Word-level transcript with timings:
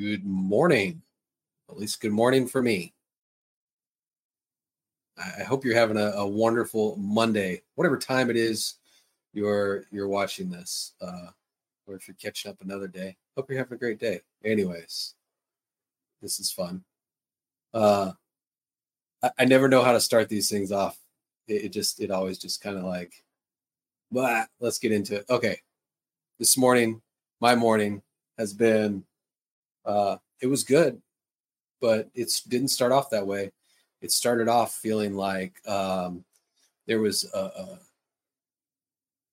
Good 0.00 0.24
morning. 0.24 1.02
At 1.68 1.76
least 1.76 2.00
good 2.00 2.12
morning 2.12 2.48
for 2.48 2.62
me. 2.62 2.94
I 5.18 5.42
hope 5.42 5.62
you're 5.62 5.74
having 5.74 5.98
a, 5.98 6.12
a 6.12 6.26
wonderful 6.26 6.96
Monday, 6.96 7.60
whatever 7.74 7.98
time 7.98 8.30
it 8.30 8.36
is 8.36 8.76
you're 9.34 9.84
you're 9.90 10.08
watching 10.08 10.48
this, 10.48 10.94
uh, 11.02 11.26
or 11.86 11.96
if 11.96 12.08
you're 12.08 12.14
catching 12.14 12.50
up 12.50 12.62
another 12.62 12.88
day. 12.88 13.14
Hope 13.36 13.50
you're 13.50 13.58
having 13.58 13.74
a 13.74 13.78
great 13.78 13.98
day. 13.98 14.22
Anyways, 14.42 15.16
this 16.22 16.40
is 16.40 16.50
fun. 16.50 16.82
Uh, 17.74 18.12
I, 19.22 19.30
I 19.40 19.44
never 19.44 19.68
know 19.68 19.82
how 19.82 19.92
to 19.92 20.00
start 20.00 20.30
these 20.30 20.48
things 20.48 20.72
off. 20.72 20.98
It, 21.46 21.64
it 21.64 21.72
just 21.74 22.00
it 22.00 22.10
always 22.10 22.38
just 22.38 22.62
kind 22.62 22.78
of 22.78 22.84
like, 22.84 23.12
but 24.10 24.48
let's 24.60 24.78
get 24.78 24.92
into 24.92 25.16
it. 25.16 25.26
Okay, 25.28 25.58
this 26.38 26.56
morning, 26.56 27.02
my 27.42 27.54
morning 27.54 28.00
has 28.38 28.54
been 28.54 29.04
uh, 29.84 30.16
it 30.40 30.46
was 30.46 30.64
good, 30.64 31.00
but 31.80 32.08
it 32.14 32.32
didn't 32.48 32.68
start 32.68 32.92
off 32.92 33.10
that 33.10 33.26
way. 33.26 33.52
It 34.00 34.12
started 34.12 34.48
off 34.48 34.74
feeling 34.74 35.14
like 35.14 35.54
um, 35.68 36.24
there 36.86 37.00
was 37.00 37.30
a, 37.34 37.38
a, 37.38 37.78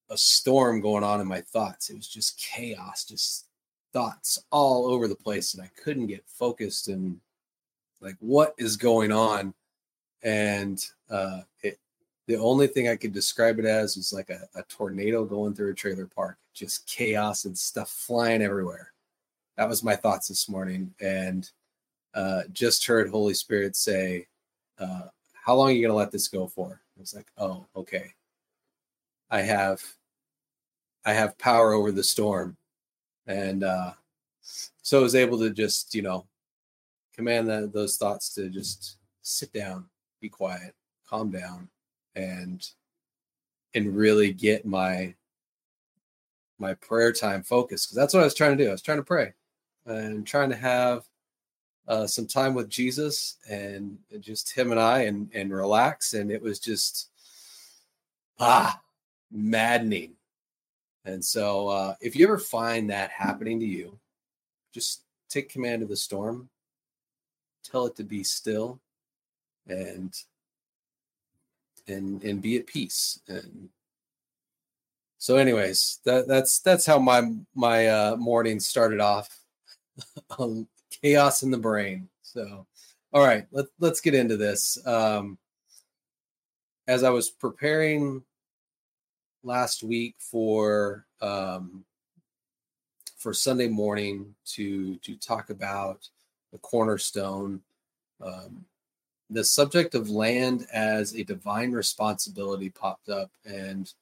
a 0.09 0.17
storm 0.17 0.81
going 0.81 1.03
on 1.03 1.21
in 1.21 1.27
my 1.27 1.41
thoughts. 1.41 1.89
It 1.89 1.95
was 1.95 2.07
just 2.07 2.39
chaos, 2.39 3.05
just 3.05 3.47
thoughts 3.93 4.43
all 4.51 4.85
over 4.87 5.07
the 5.07 5.15
place, 5.15 5.53
and 5.53 5.63
I 5.63 5.71
couldn't 5.81 6.07
get 6.07 6.23
focused 6.27 6.87
and 6.87 7.19
like 8.01 8.17
what 8.19 8.53
is 8.57 8.77
going 8.77 9.11
on. 9.11 9.53
And 10.23 10.83
uh, 11.09 11.41
it, 11.61 11.79
the 12.27 12.37
only 12.37 12.67
thing 12.67 12.89
I 12.89 12.97
could 12.97 13.13
describe 13.13 13.59
it 13.59 13.65
as 13.65 13.95
was 13.95 14.11
like 14.11 14.29
a, 14.29 14.41
a 14.55 14.63
tornado 14.63 15.23
going 15.23 15.53
through 15.53 15.71
a 15.71 15.75
trailer 15.75 16.07
park, 16.07 16.37
just 16.53 16.85
chaos 16.87 17.45
and 17.45 17.57
stuff 17.57 17.89
flying 17.89 18.41
everywhere 18.41 18.91
that 19.57 19.67
was 19.67 19.83
my 19.83 19.95
thoughts 19.95 20.27
this 20.27 20.47
morning. 20.47 20.93
And 21.01 21.49
uh, 22.13 22.43
just 22.51 22.85
heard 22.85 23.09
holy 23.09 23.33
spirit 23.33 23.75
say 23.75 24.27
uh, 24.79 25.03
how 25.33 25.55
long 25.55 25.69
are 25.69 25.71
you 25.71 25.81
going 25.81 25.91
to 25.91 25.97
let 25.97 26.11
this 26.11 26.27
go 26.27 26.47
for? 26.47 26.81
I 26.97 26.99
was 26.99 27.13
like 27.13 27.27
oh 27.37 27.65
okay. 27.75 28.13
I 29.29 29.41
have 29.41 29.81
i 31.05 31.13
have 31.13 31.37
power 31.37 31.73
over 31.73 31.91
the 31.91 32.03
storm. 32.03 32.55
And 33.25 33.63
uh, 33.63 33.91
so 34.81 34.99
i 34.99 35.03
was 35.03 35.15
able 35.15 35.37
to 35.39 35.49
just 35.49 35.93
you 35.93 36.01
know 36.01 36.25
command 37.13 37.49
the, 37.49 37.69
those 37.73 37.97
thoughts 37.97 38.33
to 38.35 38.49
just 38.49 38.97
sit 39.21 39.51
down 39.51 39.85
be 40.21 40.29
quiet 40.29 40.73
calm 41.09 41.29
down 41.29 41.67
and 42.15 42.69
and 43.73 43.95
really 43.95 44.31
get 44.31 44.65
my 44.65 45.13
my 46.59 46.73
prayer 46.75 47.11
time 47.11 47.43
focused 47.43 47.87
because 47.87 47.95
that's 47.97 48.13
what 48.13 48.21
i 48.21 48.23
was 48.23 48.33
trying 48.33 48.57
to 48.57 48.63
do. 48.63 48.69
I 48.69 48.71
was 48.71 48.81
trying 48.81 48.99
to 48.99 49.03
pray 49.03 49.33
and 49.87 50.25
trying 50.25 50.49
to 50.49 50.55
have 50.55 51.03
uh, 51.87 52.05
some 52.05 52.27
time 52.27 52.53
with 52.53 52.69
Jesus 52.69 53.37
and 53.49 53.97
just 54.19 54.53
him 54.53 54.71
and 54.71 54.79
I 54.79 55.03
and, 55.03 55.29
and 55.33 55.53
relax. 55.53 56.13
And 56.13 56.31
it 56.31 56.41
was 56.41 56.59
just, 56.59 57.09
ah, 58.39 58.79
maddening. 59.31 60.13
And 61.05 61.23
so 61.23 61.69
uh, 61.69 61.95
if 62.01 62.15
you 62.15 62.25
ever 62.27 62.37
find 62.37 62.89
that 62.89 63.09
happening 63.11 63.59
to 63.61 63.65
you, 63.65 63.97
just 64.73 65.03
take 65.29 65.49
command 65.49 65.81
of 65.81 65.89
the 65.89 65.95
storm, 65.95 66.49
tell 67.63 67.85
it 67.85 67.95
to 67.95 68.03
be 68.03 68.23
still 68.23 68.79
and 69.67 70.13
and 71.87 72.23
and 72.23 72.41
be 72.41 72.57
at 72.57 72.67
peace 72.67 73.19
and 73.27 73.69
so 75.17 75.37
anyways 75.37 75.99
that 76.05 76.27
that's 76.27 76.59
that's 76.59 76.85
how 76.85 76.99
my 76.99 77.31
my 77.55 77.87
uh 77.87 78.15
morning 78.17 78.59
started 78.59 78.99
off 78.99 79.39
um, 80.39 80.67
chaos 81.01 81.43
in 81.43 81.51
the 81.51 81.57
brain. 81.57 82.07
So, 82.21 82.65
all 83.13 83.25
right, 83.25 83.45
let, 83.51 83.65
let's 83.79 84.01
get 84.01 84.13
into 84.13 84.37
this. 84.37 84.77
Um, 84.85 85.37
as 86.87 87.03
I 87.03 87.09
was 87.09 87.29
preparing 87.29 88.23
last 89.43 89.83
week 89.83 90.15
for 90.19 91.05
um, 91.21 91.83
for 93.17 93.33
Sunday 93.33 93.67
morning 93.67 94.35
to 94.45 94.97
to 94.97 95.15
talk 95.15 95.49
about 95.49 96.07
the 96.51 96.57
cornerstone, 96.59 97.61
um, 98.21 98.65
the 99.29 99.43
subject 99.43 99.95
of 99.95 100.09
land 100.09 100.65
as 100.71 101.13
a 101.13 101.23
divine 101.23 101.71
responsibility 101.71 102.69
popped 102.69 103.09
up, 103.09 103.31
and 103.45 103.93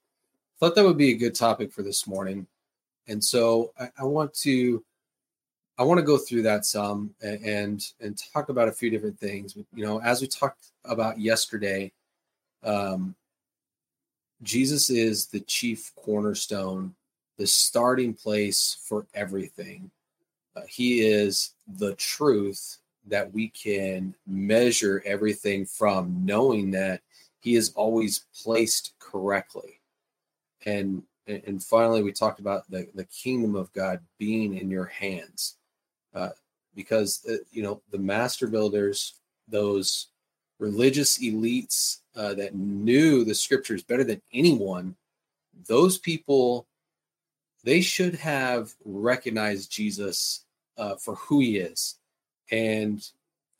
thought 0.59 0.75
that 0.75 0.85
would 0.85 0.97
be 0.97 1.11
a 1.11 1.17
good 1.17 1.35
topic 1.35 1.72
for 1.72 1.81
this 1.81 2.05
morning. 2.05 2.45
And 3.07 3.23
so 3.23 3.72
I, 3.79 3.89
I 4.00 4.03
want 4.03 4.34
to 4.41 4.84
I 5.78 5.84
want 5.84 6.00
to 6.00 6.06
go 6.06 6.18
through 6.18 6.44
that 6.44 6.66
some 6.66 7.13
and 7.22 7.86
and 8.00 8.18
talk 8.34 8.50
about 8.50 8.69
a 8.69 8.72
few 8.72 8.90
different 8.90 9.19
things. 9.19 9.56
You 9.56 9.86
know, 9.86 10.02
as 10.02 10.22
we 10.22 10.28
talked 10.28 10.72
about 10.86 11.19
yesterday, 11.19 11.91
um, 12.63 13.16
Jesus 14.41 14.90
is 14.90 15.28
the 15.28 15.41
chief 15.41 15.91
cornerstone, 15.96 16.96
the 17.38 17.47
starting 17.47 18.14
place 18.14 18.78
for 18.88 19.06
everything. 19.14 19.91
Uh, 20.56 20.62
he 20.69 21.02
is 21.02 21.53
the 21.78 21.94
truth 21.96 22.78
that 23.08 23.31
we 23.34 23.50
can 23.50 24.16
measure 24.25 25.03
everything 25.06 25.66
from, 25.66 26.25
knowing 26.25 26.72
that 26.72 27.02
He 27.41 27.56
is 27.56 27.72
always 27.75 28.25
placed 28.34 28.94
correctly. 29.00 29.81
And 30.66 31.03
and 31.28 31.62
finally, 31.62 32.03
we 32.03 32.12
talked 32.12 32.40
about 32.40 32.69
the, 32.69 32.88
the 32.94 33.06
kingdom 33.06 33.56
of 33.56 33.74
God 33.74 34.00
being 34.19 34.58
in 34.58 34.69
your 34.69 34.85
hands 34.85 35.58
uh, 36.16 36.30
because 36.74 37.24
uh, 37.30 37.38
you 37.52 37.62
know 37.62 37.81
the 37.92 37.98
master 37.98 38.48
builders, 38.48 39.16
those 39.48 40.08
religious 40.59 41.20
elites 41.20 42.00
uh, 42.16 42.34
that 42.34 42.56
knew 42.56 43.24
the 43.24 43.36
scriptures 43.36 43.84
better 43.84 44.03
than 44.03 44.22
anyone, 44.34 44.96
those 45.68 45.98
people, 45.98 46.66
they 47.64 47.81
should 47.81 48.16
have 48.16 48.74
recognized 48.86 49.72
Jesus 49.72 50.46
uh, 50.78 50.96
for 50.96 51.16
who 51.16 51.42
he 51.42 51.58
is, 51.58 51.96
and 52.52 53.08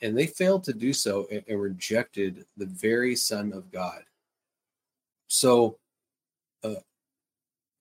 and 0.02 0.18
they 0.18 0.28
failed 0.28 0.64
to 0.66 0.74
do 0.74 0.94
so 0.94 1.28
and, 1.32 1.44
and 1.48 1.62
rejected 1.62 2.46
the 2.58 2.66
very 2.66 3.16
Son 3.16 3.54
of 3.54 3.72
God. 3.72 4.04
So, 5.28 5.78
uh, 6.64 6.76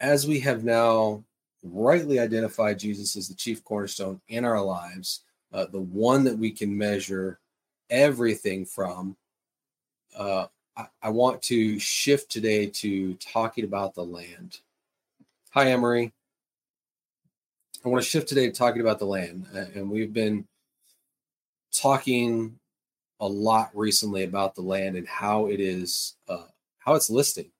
as 0.00 0.26
we 0.26 0.40
have 0.40 0.64
now 0.64 1.22
rightly 1.64 2.18
identify 2.18 2.74
Jesus 2.74 3.16
as 3.16 3.28
the 3.28 3.34
chief 3.34 3.64
cornerstone 3.64 4.20
in 4.28 4.44
our 4.44 4.60
lives, 4.60 5.22
uh, 5.52 5.64
the 5.66 5.80
one 5.80 6.24
that 6.24 6.38
we 6.38 6.50
can 6.50 6.76
measure 6.76 7.40
everything 7.90 8.66
from. 8.66 9.16
Uh, 10.16 10.46
I, 10.76 10.86
I, 11.02 11.08
want 11.10 11.42
to 11.42 11.78
shift 11.78 12.30
today 12.30 12.66
to 12.66 13.14
talking 13.14 13.64
about 13.64 13.94
the 13.94 14.04
land. 14.04 14.58
Hi, 15.50 15.70
Emery. 15.70 16.12
I 17.84 17.88
want 17.88 18.02
to 18.02 18.08
shift 18.08 18.28
today 18.28 18.46
to 18.46 18.52
talking 18.52 18.80
about 18.80 18.98
the 18.98 19.06
land. 19.06 19.46
And 19.74 19.90
we've 19.90 20.12
been 20.12 20.46
talking 21.72 22.58
a 23.20 23.26
lot 23.26 23.70
recently 23.74 24.24
about 24.24 24.54
the 24.54 24.62
land 24.62 24.96
and 24.96 25.06
how 25.06 25.46
it 25.46 25.60
is, 25.60 26.16
uh, 26.28 26.46
how 26.78 26.94
it's 26.94 27.10
listing. 27.10 27.50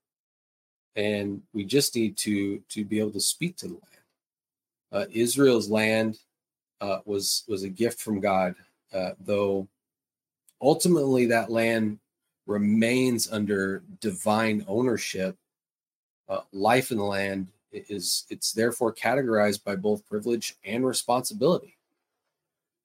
And 0.96 1.42
we 1.52 1.64
just 1.64 1.94
need 1.96 2.16
to 2.18 2.60
to 2.68 2.84
be 2.84 3.00
able 3.00 3.10
to 3.12 3.20
speak 3.20 3.56
to 3.58 3.66
the 3.66 3.74
land 3.74 3.93
uh, 4.94 5.06
Israel's 5.10 5.68
land 5.68 6.18
uh, 6.80 7.00
was 7.04 7.44
was 7.48 7.64
a 7.64 7.68
gift 7.68 8.00
from 8.00 8.20
God, 8.20 8.54
uh, 8.92 9.10
though 9.20 9.68
ultimately 10.62 11.26
that 11.26 11.50
land 11.50 11.98
remains 12.46 13.30
under 13.30 13.82
divine 14.00 14.64
ownership. 14.68 15.36
Uh, 16.28 16.40
life 16.52 16.90
in 16.90 16.98
the 16.98 17.04
land 17.04 17.48
is 17.72 18.24
it's 18.30 18.52
therefore 18.52 18.94
categorized 18.94 19.64
by 19.64 19.74
both 19.74 20.06
privilege 20.06 20.56
and 20.64 20.86
responsibility. 20.86 21.76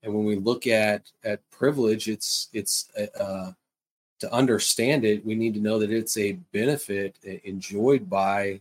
And 0.01 0.13
when 0.13 0.25
we 0.25 0.35
look 0.35 0.65
at 0.65 1.03
at 1.23 1.47
privilege, 1.51 2.09
it's 2.09 2.49
it's 2.53 2.89
uh, 2.97 3.21
uh, 3.21 3.51
to 4.19 4.33
understand 4.33 5.05
it, 5.05 5.25
we 5.25 5.35
need 5.35 5.53
to 5.53 5.61
know 5.61 5.77
that 5.79 5.91
it's 5.91 6.17
a 6.17 6.33
benefit 6.51 7.17
enjoyed 7.43 8.09
by 8.09 8.59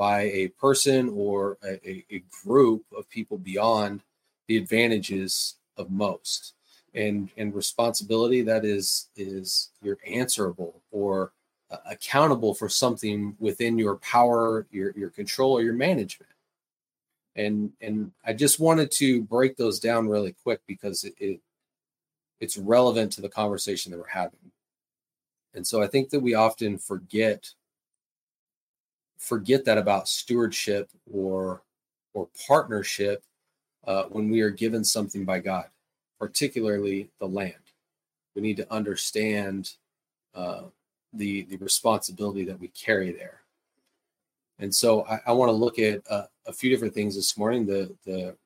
by 0.00 0.22
a 0.32 0.48
person 0.58 1.10
or 1.10 1.58
a, 1.62 2.02
a 2.10 2.24
group 2.42 2.82
of 2.96 3.06
people 3.10 3.36
beyond 3.36 4.00
the 4.48 4.56
advantages 4.56 5.56
of 5.76 5.90
most. 5.90 6.54
And 6.94 7.28
and 7.36 7.54
responsibility 7.54 8.40
that 8.42 8.64
is 8.64 9.10
is 9.14 9.68
you're 9.82 9.98
answerable 10.06 10.80
or 10.90 11.32
uh, 11.70 11.76
accountable 11.84 12.54
for 12.54 12.68
something 12.70 13.36
within 13.38 13.76
your 13.76 13.96
power 13.96 14.66
your 14.70 14.92
your 14.96 15.10
control 15.10 15.52
or 15.52 15.62
your 15.62 15.74
management. 15.74 16.32
And 17.36 17.70
and 17.82 18.10
i 18.24 18.32
just 18.32 18.58
wanted 18.58 18.90
to 18.92 19.22
break 19.22 19.58
those 19.58 19.78
down 19.78 20.08
really 20.08 20.34
quick 20.42 20.62
because 20.66 21.04
it, 21.04 21.14
it 21.18 21.40
it's 22.40 22.56
relevant 22.56 23.12
to 23.12 23.20
the 23.20 23.28
conversation 23.28 23.92
that 23.92 23.98
we're 23.98 24.08
having. 24.08 24.50
And 25.52 25.66
so 25.66 25.82
i 25.82 25.86
think 25.86 26.08
that 26.10 26.20
we 26.20 26.32
often 26.32 26.78
forget 26.78 27.50
forget 29.20 29.64
that 29.66 29.78
about 29.78 30.08
stewardship 30.08 30.90
or 31.12 31.62
or 32.14 32.28
partnership 32.48 33.22
uh, 33.86 34.04
when 34.04 34.28
we 34.30 34.40
are 34.40 34.50
given 34.50 34.82
something 34.82 35.24
by 35.24 35.38
God, 35.38 35.66
particularly 36.18 37.08
the 37.20 37.28
land. 37.28 37.54
We 38.34 38.42
need 38.42 38.56
to 38.56 38.72
understand 38.72 39.72
uh, 40.34 40.62
the 41.12 41.42
the 41.42 41.58
responsibility 41.58 42.44
that 42.44 42.58
we 42.58 42.68
carry 42.68 43.12
there. 43.12 43.42
And 44.58 44.74
so 44.74 45.06
I, 45.06 45.20
I 45.28 45.32
want 45.32 45.50
to 45.50 45.52
look 45.52 45.78
at 45.78 46.02
uh, 46.10 46.26
a 46.46 46.52
few 46.52 46.70
different 46.70 46.94
things 46.94 47.14
this 47.14 47.36
morning. 47.36 47.66
The 47.66 47.94
the 48.04 48.36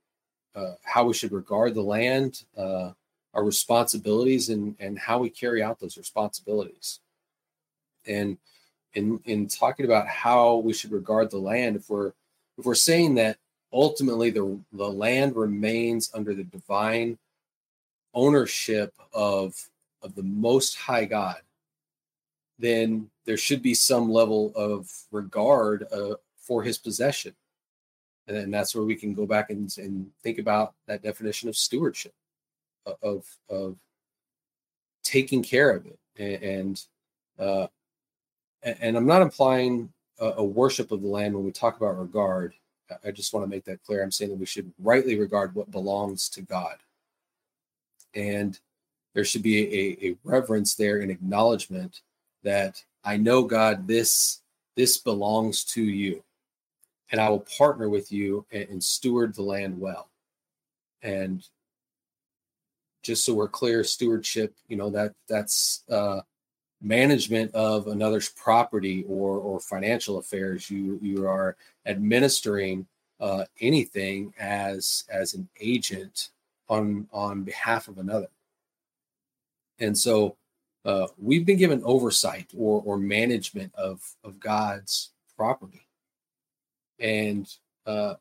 uh, 0.54 0.74
how 0.82 1.04
we 1.04 1.14
should 1.14 1.32
regard 1.32 1.74
the 1.74 1.82
land, 1.82 2.44
uh, 2.56 2.90
our 3.32 3.44
responsibilities, 3.44 4.48
and 4.48 4.74
and 4.80 4.98
how 4.98 5.18
we 5.18 5.30
carry 5.30 5.62
out 5.62 5.78
those 5.78 5.96
responsibilities. 5.96 7.00
And 8.06 8.36
in 8.94 9.20
in 9.24 9.46
talking 9.46 9.84
about 9.84 10.08
how 10.08 10.56
we 10.56 10.72
should 10.72 10.92
regard 10.92 11.30
the 11.30 11.38
land, 11.38 11.76
if 11.76 11.90
we're 11.90 12.12
if 12.58 12.64
we're 12.64 12.74
saying 12.74 13.14
that 13.16 13.38
ultimately 13.72 14.30
the 14.30 14.58
the 14.72 14.88
land 14.88 15.36
remains 15.36 16.10
under 16.14 16.34
the 16.34 16.44
divine 16.44 17.18
ownership 18.14 18.94
of 19.12 19.68
of 20.02 20.14
the 20.14 20.22
Most 20.22 20.76
High 20.76 21.04
God, 21.04 21.40
then 22.58 23.10
there 23.24 23.36
should 23.36 23.62
be 23.62 23.74
some 23.74 24.10
level 24.10 24.52
of 24.54 24.90
regard 25.10 25.86
uh, 25.92 26.14
for 26.36 26.62
His 26.62 26.78
possession, 26.78 27.34
and, 28.28 28.36
and 28.36 28.54
that's 28.54 28.74
where 28.74 28.84
we 28.84 28.94
can 28.94 29.14
go 29.14 29.26
back 29.26 29.50
and, 29.50 29.74
and 29.78 30.10
think 30.22 30.38
about 30.38 30.74
that 30.86 31.02
definition 31.02 31.48
of 31.48 31.56
stewardship, 31.56 32.14
of 33.02 33.26
of 33.48 33.76
taking 35.02 35.42
care 35.42 35.70
of 35.70 35.86
it, 35.86 35.98
and, 36.16 36.42
and 36.42 36.82
uh, 37.38 37.66
and 38.64 38.96
I'm 38.96 39.06
not 39.06 39.22
implying 39.22 39.92
a, 40.18 40.34
a, 40.38 40.44
worship 40.44 40.90
of 40.90 41.02
the 41.02 41.08
land 41.08 41.34
when 41.34 41.44
we 41.44 41.52
talk 41.52 41.76
about 41.76 41.98
regard. 41.98 42.54
I 43.04 43.10
just 43.10 43.32
want 43.32 43.44
to 43.44 43.50
make 43.50 43.64
that 43.64 43.82
clear. 43.82 44.02
I'm 44.02 44.10
saying 44.10 44.30
that 44.30 44.38
we 44.38 44.46
should 44.46 44.72
rightly 44.78 45.18
regard 45.18 45.54
what 45.54 45.70
belongs 45.70 46.28
to 46.30 46.42
God. 46.42 46.76
And 48.14 48.58
there 49.14 49.24
should 49.24 49.42
be 49.42 49.58
a, 49.62 50.06
a 50.08 50.16
reverence 50.24 50.74
there 50.74 51.00
and 51.00 51.10
acknowledgement 51.10 52.00
that 52.42 52.82
I 53.04 53.16
know, 53.16 53.42
God, 53.42 53.86
this 53.86 54.40
this 54.76 54.98
belongs 54.98 55.64
to 55.64 55.82
you. 55.82 56.22
And 57.10 57.20
I 57.20 57.28
will 57.28 57.46
partner 57.58 57.88
with 57.88 58.10
you 58.10 58.44
and, 58.50 58.68
and 58.68 58.82
steward 58.82 59.34
the 59.34 59.42
land 59.42 59.78
well. 59.78 60.08
And 61.02 61.46
just 63.02 63.24
so 63.24 63.34
we're 63.34 63.48
clear, 63.48 63.84
stewardship, 63.84 64.54
you 64.68 64.76
know, 64.76 64.90
that 64.90 65.14
that's 65.28 65.84
uh 65.90 66.20
management 66.84 67.52
of 67.54 67.86
another's 67.88 68.28
property 68.28 69.04
or 69.08 69.38
or 69.38 69.58
financial 69.58 70.18
affairs 70.18 70.70
you 70.70 70.98
you 71.02 71.26
are 71.26 71.56
administering 71.86 72.86
uh, 73.20 73.44
anything 73.60 74.34
as 74.38 75.04
as 75.10 75.34
an 75.34 75.48
agent 75.60 76.28
on 76.68 77.08
on 77.12 77.42
behalf 77.42 77.88
of 77.88 77.98
another. 77.98 78.28
And 79.80 79.96
so 79.96 80.36
uh, 80.84 81.08
we've 81.18 81.46
been 81.46 81.56
given 81.56 81.82
oversight 81.84 82.50
or 82.56 82.82
or 82.84 82.98
management 82.98 83.74
of 83.74 84.02
of 84.22 84.38
god's 84.38 85.10
property. 85.36 85.86
And 87.00 87.48
uh, 87.86 88.14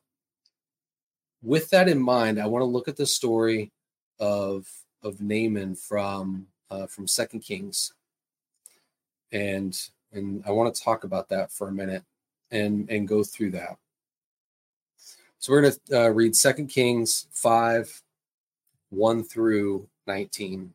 with 1.42 1.68
that 1.70 1.88
in 1.88 2.00
mind 2.00 2.40
i 2.40 2.46
want 2.46 2.62
to 2.62 2.66
look 2.66 2.88
at 2.88 2.96
the 2.96 3.06
story 3.06 3.70
of 4.18 4.66
of 5.02 5.20
naaman 5.20 5.74
from 5.74 6.46
uh, 6.70 6.86
from 6.86 7.06
second 7.06 7.40
kings 7.40 7.92
and 9.34 9.76
and 10.12 10.42
I 10.46 10.52
want 10.52 10.72
to 10.72 10.80
talk 10.80 11.02
about 11.04 11.28
that 11.28 11.52
for 11.52 11.68
a 11.68 11.72
minute 11.72 12.04
and 12.50 12.88
and 12.88 13.06
go 13.06 13.22
through 13.22 13.50
that. 13.50 13.76
So 15.38 15.52
we're 15.52 15.60
going 15.60 15.74
to 15.88 16.00
uh, 16.00 16.08
read 16.08 16.34
Second 16.34 16.68
Kings 16.68 17.26
five, 17.32 18.02
one 18.88 19.22
through 19.22 19.86
nineteen. 20.06 20.72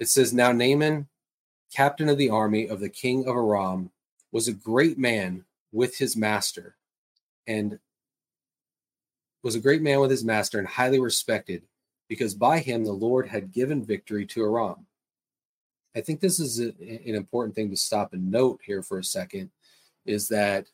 It 0.00 0.08
says, 0.08 0.32
"Now 0.32 0.50
Naaman, 0.50 1.06
captain 1.72 2.08
of 2.08 2.18
the 2.18 2.30
army 2.30 2.66
of 2.66 2.80
the 2.80 2.88
king 2.88 3.28
of 3.28 3.36
Aram, 3.36 3.90
was 4.32 4.48
a 4.48 4.52
great 4.52 4.98
man 4.98 5.44
with 5.70 5.98
his 5.98 6.16
master, 6.16 6.74
and 7.46 7.78
was 9.42 9.54
a 9.54 9.60
great 9.60 9.82
man 9.82 10.00
with 10.00 10.10
his 10.10 10.24
master 10.24 10.58
and 10.58 10.66
highly 10.66 10.98
respected, 10.98 11.62
because 12.08 12.34
by 12.34 12.58
him 12.58 12.84
the 12.84 12.92
Lord 12.92 13.28
had 13.28 13.52
given 13.52 13.84
victory 13.84 14.24
to 14.26 14.42
Aram." 14.42 14.86
I 15.96 16.00
think 16.00 16.20
this 16.20 16.40
is 16.40 16.60
a, 16.60 16.68
an 16.80 17.14
important 17.14 17.54
thing 17.54 17.70
to 17.70 17.76
stop 17.76 18.12
and 18.12 18.30
note 18.30 18.60
here 18.64 18.82
for 18.82 18.98
a 18.98 19.04
second 19.04 19.50
is 20.04 20.28
that 20.28 20.66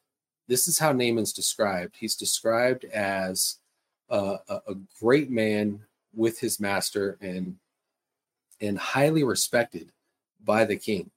this 0.48 0.66
is 0.66 0.78
how 0.78 0.92
Naaman's 0.92 1.32
described. 1.32 1.96
He's 1.98 2.16
described 2.16 2.84
as 2.86 3.58
a, 4.08 4.38
a 4.48 4.74
great 5.00 5.30
man 5.30 5.80
with 6.14 6.40
his 6.40 6.58
master 6.58 7.16
and 7.20 7.56
and 8.60 8.78
highly 8.78 9.24
respected 9.24 9.92
by 10.44 10.64
the 10.64 10.76
king. 10.76 11.10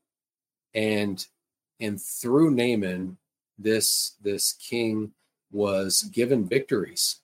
And 0.73 1.25
and 1.79 2.01
through 2.01 2.51
Naaman, 2.51 3.17
this 3.57 4.15
this 4.21 4.53
king 4.53 5.11
was 5.51 6.03
given 6.03 6.47
victories. 6.47 7.19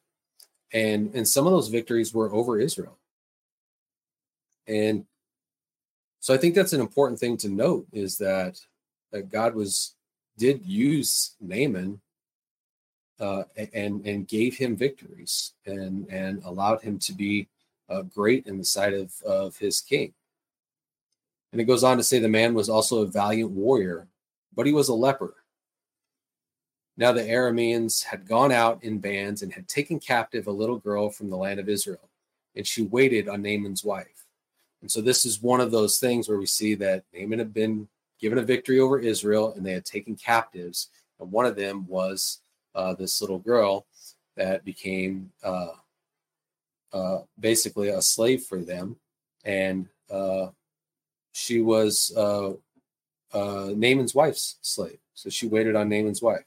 And 0.73 1.13
and 1.13 1.27
some 1.27 1.45
of 1.45 1.53
those 1.53 1.67
victories 1.67 2.13
were 2.13 2.33
over 2.33 2.59
Israel. 2.59 2.97
And 4.67 5.05
so 6.19 6.33
I 6.33 6.37
think 6.37 6.55
that's 6.55 6.73
an 6.73 6.81
important 6.81 7.19
thing 7.19 7.37
to 7.37 7.49
note 7.49 7.87
is 7.93 8.17
that 8.17 8.59
that 9.11 9.31
God 9.31 9.55
was 9.55 9.95
did 10.37 10.65
use 10.65 11.35
Naaman 11.39 12.01
uh, 13.19 13.43
and 13.73 14.05
and 14.05 14.27
gave 14.27 14.57
him 14.57 14.75
victories 14.75 15.53
and 15.65 16.07
and 16.09 16.41
allowed 16.43 16.81
him 16.81 16.99
to 16.99 17.13
be 17.13 17.47
uh, 17.89 18.01
great 18.03 18.47
in 18.47 18.57
the 18.57 18.65
sight 18.65 18.93
of 18.93 19.13
of 19.23 19.57
his 19.57 19.81
king. 19.81 20.13
And 21.51 21.59
it 21.59 21.65
goes 21.65 21.83
on 21.83 21.97
to 21.97 22.03
say 22.03 22.19
the 22.19 22.29
man 22.29 22.53
was 22.53 22.69
also 22.69 23.01
a 23.01 23.07
valiant 23.07 23.51
warrior, 23.51 24.07
but 24.55 24.67
he 24.67 24.73
was 24.73 24.89
a 24.89 24.93
leper. 24.93 25.35
Now 26.95 27.11
the 27.11 27.21
Arameans 27.21 28.03
had 28.03 28.27
gone 28.27 28.51
out 28.51 28.83
in 28.83 28.99
bands 28.99 29.41
and 29.41 29.53
had 29.53 29.67
taken 29.67 29.99
captive 29.99 30.47
a 30.47 30.51
little 30.51 30.77
girl 30.77 31.09
from 31.09 31.29
the 31.29 31.37
land 31.37 31.59
of 31.59 31.69
Israel, 31.69 32.09
and 32.55 32.67
she 32.67 32.81
waited 32.83 33.29
on 33.29 33.41
Naaman's 33.41 33.83
wife. 33.83 34.27
And 34.81 34.91
so 34.91 35.01
this 35.01 35.25
is 35.25 35.41
one 35.41 35.59
of 35.59 35.71
those 35.71 35.99
things 35.99 36.29
where 36.29 36.37
we 36.37 36.45
see 36.45 36.75
that 36.75 37.03
Naaman 37.13 37.39
had 37.39 37.53
been 37.53 37.87
given 38.19 38.37
a 38.37 38.43
victory 38.43 38.79
over 38.79 38.99
Israel 38.99 39.53
and 39.55 39.65
they 39.65 39.73
had 39.73 39.85
taken 39.85 40.15
captives. 40.15 40.89
And 41.19 41.31
one 41.31 41.45
of 41.45 41.55
them 41.55 41.85
was 41.87 42.39
uh, 42.75 42.93
this 42.93 43.21
little 43.21 43.39
girl 43.39 43.85
that 44.35 44.63
became 44.63 45.31
uh, 45.43 45.71
uh, 46.93 47.19
basically 47.39 47.89
a 47.89 48.01
slave 48.01 48.43
for 48.43 48.59
them. 48.59 48.95
And 49.43 49.87
uh, 50.09 50.47
she 51.33 51.61
was 51.61 52.13
uh, 52.15 52.51
uh, 53.33 53.71
Naaman's 53.75 54.15
wife's 54.15 54.57
slave. 54.61 54.99
So 55.13 55.29
she 55.29 55.47
waited 55.47 55.75
on 55.75 55.89
Naaman's 55.89 56.21
wife. 56.21 56.45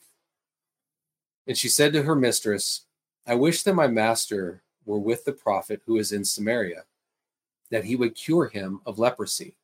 And 1.47 1.57
she 1.57 1.69
said 1.69 1.93
to 1.93 2.03
her 2.03 2.15
mistress, 2.15 2.87
I 3.27 3.35
wish 3.35 3.63
that 3.63 3.75
my 3.75 3.89
master 3.89 4.63
were 4.85 4.99
with 4.99 5.25
the 5.25 5.33
prophet 5.33 5.83
who 5.87 5.99
is 5.99 6.13
in 6.13 6.25
Samaria 6.25 6.85
that 7.73 7.85
he 7.85 7.97
would 7.97 8.15
cure 8.15 8.47
him 8.47 8.81
of 8.87 8.99
leprosy. 9.01 9.57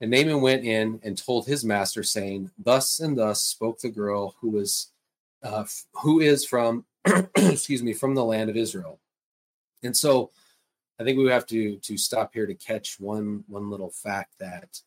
And 0.00 0.10
Naaman 0.10 0.42
went 0.42 0.64
in 0.64 1.00
and 1.02 1.16
told 1.16 1.46
his 1.46 1.64
master, 1.64 2.02
saying, 2.02 2.50
Thus 2.58 3.00
and 3.00 3.16
thus 3.16 3.42
spoke 3.42 3.80
the 3.80 3.88
girl 3.88 4.36
who 4.40 4.50
was 4.50 4.92
uh, 5.42 5.64
who 5.94 6.20
is 6.20 6.44
from 6.44 6.84
excuse 7.36 7.82
me 7.82 7.94
from 7.94 8.14
the 8.14 8.24
land 8.24 8.50
of 8.50 8.56
Israel. 8.56 9.00
And 9.82 9.96
so 9.96 10.30
I 11.00 11.04
think 11.04 11.18
we 11.18 11.28
have 11.30 11.46
to 11.46 11.76
to 11.76 11.96
stop 11.96 12.34
here 12.34 12.46
to 12.46 12.54
catch 12.54 13.00
one 13.00 13.42
one 13.48 13.70
little 13.70 13.90
fact 13.90 14.34
that 14.38 14.80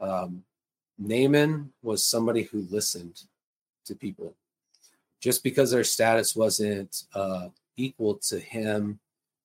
um, 0.00 0.42
Naaman 0.98 1.72
was 1.82 2.04
somebody 2.04 2.42
who 2.42 2.66
listened 2.70 3.22
to 3.84 3.94
people. 3.94 4.34
Just 5.20 5.44
because 5.44 5.70
their 5.70 5.84
status 5.84 6.34
wasn't 6.34 7.04
uh, 7.14 7.48
equal 7.76 8.16
to 8.28 8.40
him 8.40 8.98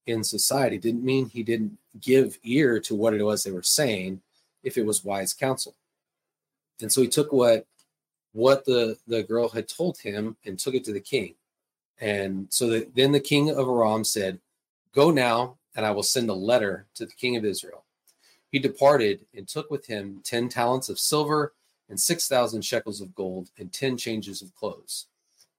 in 0.07 0.23
society 0.23 0.77
didn't 0.77 1.03
mean 1.03 1.29
he 1.29 1.43
didn't 1.43 1.77
give 1.99 2.37
ear 2.43 2.79
to 2.79 2.95
what 2.95 3.13
it 3.13 3.23
was 3.23 3.43
they 3.43 3.51
were 3.51 3.63
saying 3.63 4.21
if 4.63 4.77
it 4.77 4.85
was 4.85 5.03
wise 5.03 5.33
counsel. 5.33 5.75
And 6.81 6.91
so 6.91 7.01
he 7.01 7.07
took 7.07 7.31
what 7.31 7.65
what 8.33 8.65
the 8.65 8.97
the 9.07 9.23
girl 9.23 9.49
had 9.49 9.67
told 9.67 9.97
him 9.97 10.37
and 10.45 10.57
took 10.57 10.73
it 10.73 10.83
to 10.85 10.93
the 10.93 11.01
king. 11.01 11.35
And 11.99 12.47
so 12.49 12.67
the, 12.69 12.87
then 12.95 13.11
the 13.11 13.19
king 13.19 13.49
of 13.49 13.67
Aram 13.67 14.03
said, 14.03 14.39
"Go 14.93 15.11
now, 15.11 15.57
and 15.75 15.85
I 15.85 15.91
will 15.91 16.03
send 16.03 16.29
a 16.29 16.33
letter 16.33 16.87
to 16.95 17.05
the 17.05 17.13
king 17.13 17.35
of 17.35 17.45
Israel." 17.45 17.83
He 18.51 18.59
departed 18.59 19.25
and 19.35 19.47
took 19.47 19.71
with 19.71 19.85
him 19.85 20.21
10 20.25 20.49
talents 20.49 20.89
of 20.89 20.99
silver 20.99 21.53
and 21.89 21.99
6,000 21.99 22.61
shekels 22.63 22.99
of 22.99 23.15
gold 23.15 23.49
and 23.57 23.71
10 23.71 23.97
changes 23.97 24.41
of 24.41 24.53
clothes. 24.55 25.07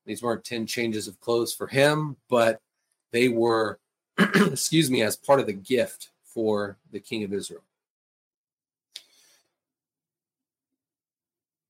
These 0.05 0.23
weren't 0.23 0.45
10 0.45 0.67
changes 0.67 1.09
of 1.09 1.21
clothes 1.21 1.55
for 1.55 1.69
him, 1.69 2.17
but 2.29 2.61
they 3.11 3.29
were 3.29 3.79
excuse 4.19 4.91
me, 4.91 5.03
as 5.03 5.17
part 5.17 5.41
of 5.41 5.47
the 5.47 5.53
gift 5.53 6.11
for 6.33 6.79
the 6.91 7.01
king 7.01 7.25
of 7.25 7.33
Israel. 7.33 7.63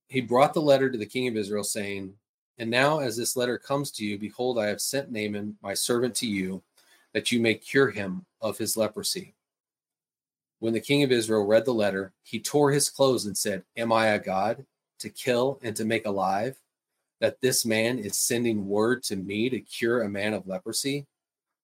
He 0.09 0.21
brought 0.21 0.53
the 0.53 0.61
letter 0.61 0.91
to 0.91 0.99
the 0.99 1.07
king 1.07 1.27
of 1.29 1.37
Israel 1.37 1.65
saying, 1.65 2.13
And 2.59 2.71
now, 2.71 2.99
as 3.01 3.17
this 3.17 3.35
letter 3.35 3.57
comes 3.57 3.91
to 3.93 4.05
you, 4.05 4.19
behold, 4.19 4.59
I 4.59 4.67
have 4.67 4.81
sent 4.81 5.11
Naaman, 5.11 5.57
my 5.63 5.75
servant, 5.75 6.15
to 6.17 6.27
you, 6.27 6.63
that 7.15 7.33
you 7.33 7.41
may 7.41 7.55
cure 7.55 7.91
him 7.91 8.27
of 8.41 8.59
his 8.59 8.77
leprosy. 8.77 9.35
When 10.59 10.75
the 10.75 10.81
king 10.81 11.03
of 11.03 11.11
Israel 11.11 11.47
read 11.47 11.65
the 11.65 11.75
letter, 11.75 12.13
he 12.23 12.39
tore 12.39 12.71
his 12.71 12.89
clothes 12.89 13.27
and 13.27 13.37
said, 13.37 13.65
Am 13.77 13.91
I 13.91 14.09
a 14.09 14.19
God 14.19 14.65
to 14.99 15.09
kill 15.09 15.59
and 15.63 15.75
to 15.77 15.85
make 15.85 16.07
alive? 16.07 16.57
That 17.21 17.41
this 17.41 17.65
man 17.65 17.99
is 17.99 18.19
sending 18.19 18.69
word 18.69 19.03
to 19.05 19.17
me 19.17 19.49
to 19.49 19.61
cure 19.61 20.03
a 20.03 20.09
man 20.09 20.35
of 20.35 20.47
leprosy? 20.47 21.07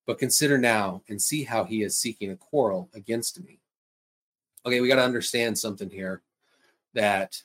But 0.08 0.18
consider 0.18 0.56
now 0.56 1.02
and 1.10 1.20
see 1.20 1.44
how 1.44 1.64
he 1.64 1.82
is 1.82 1.94
seeking 1.94 2.30
a 2.30 2.36
quarrel 2.36 2.88
against 2.94 3.44
me. 3.44 3.60
Okay, 4.64 4.80
we 4.80 4.88
got 4.88 4.96
to 4.96 5.02
understand 5.02 5.58
something 5.58 5.90
here 5.90 6.22
that 6.94 7.42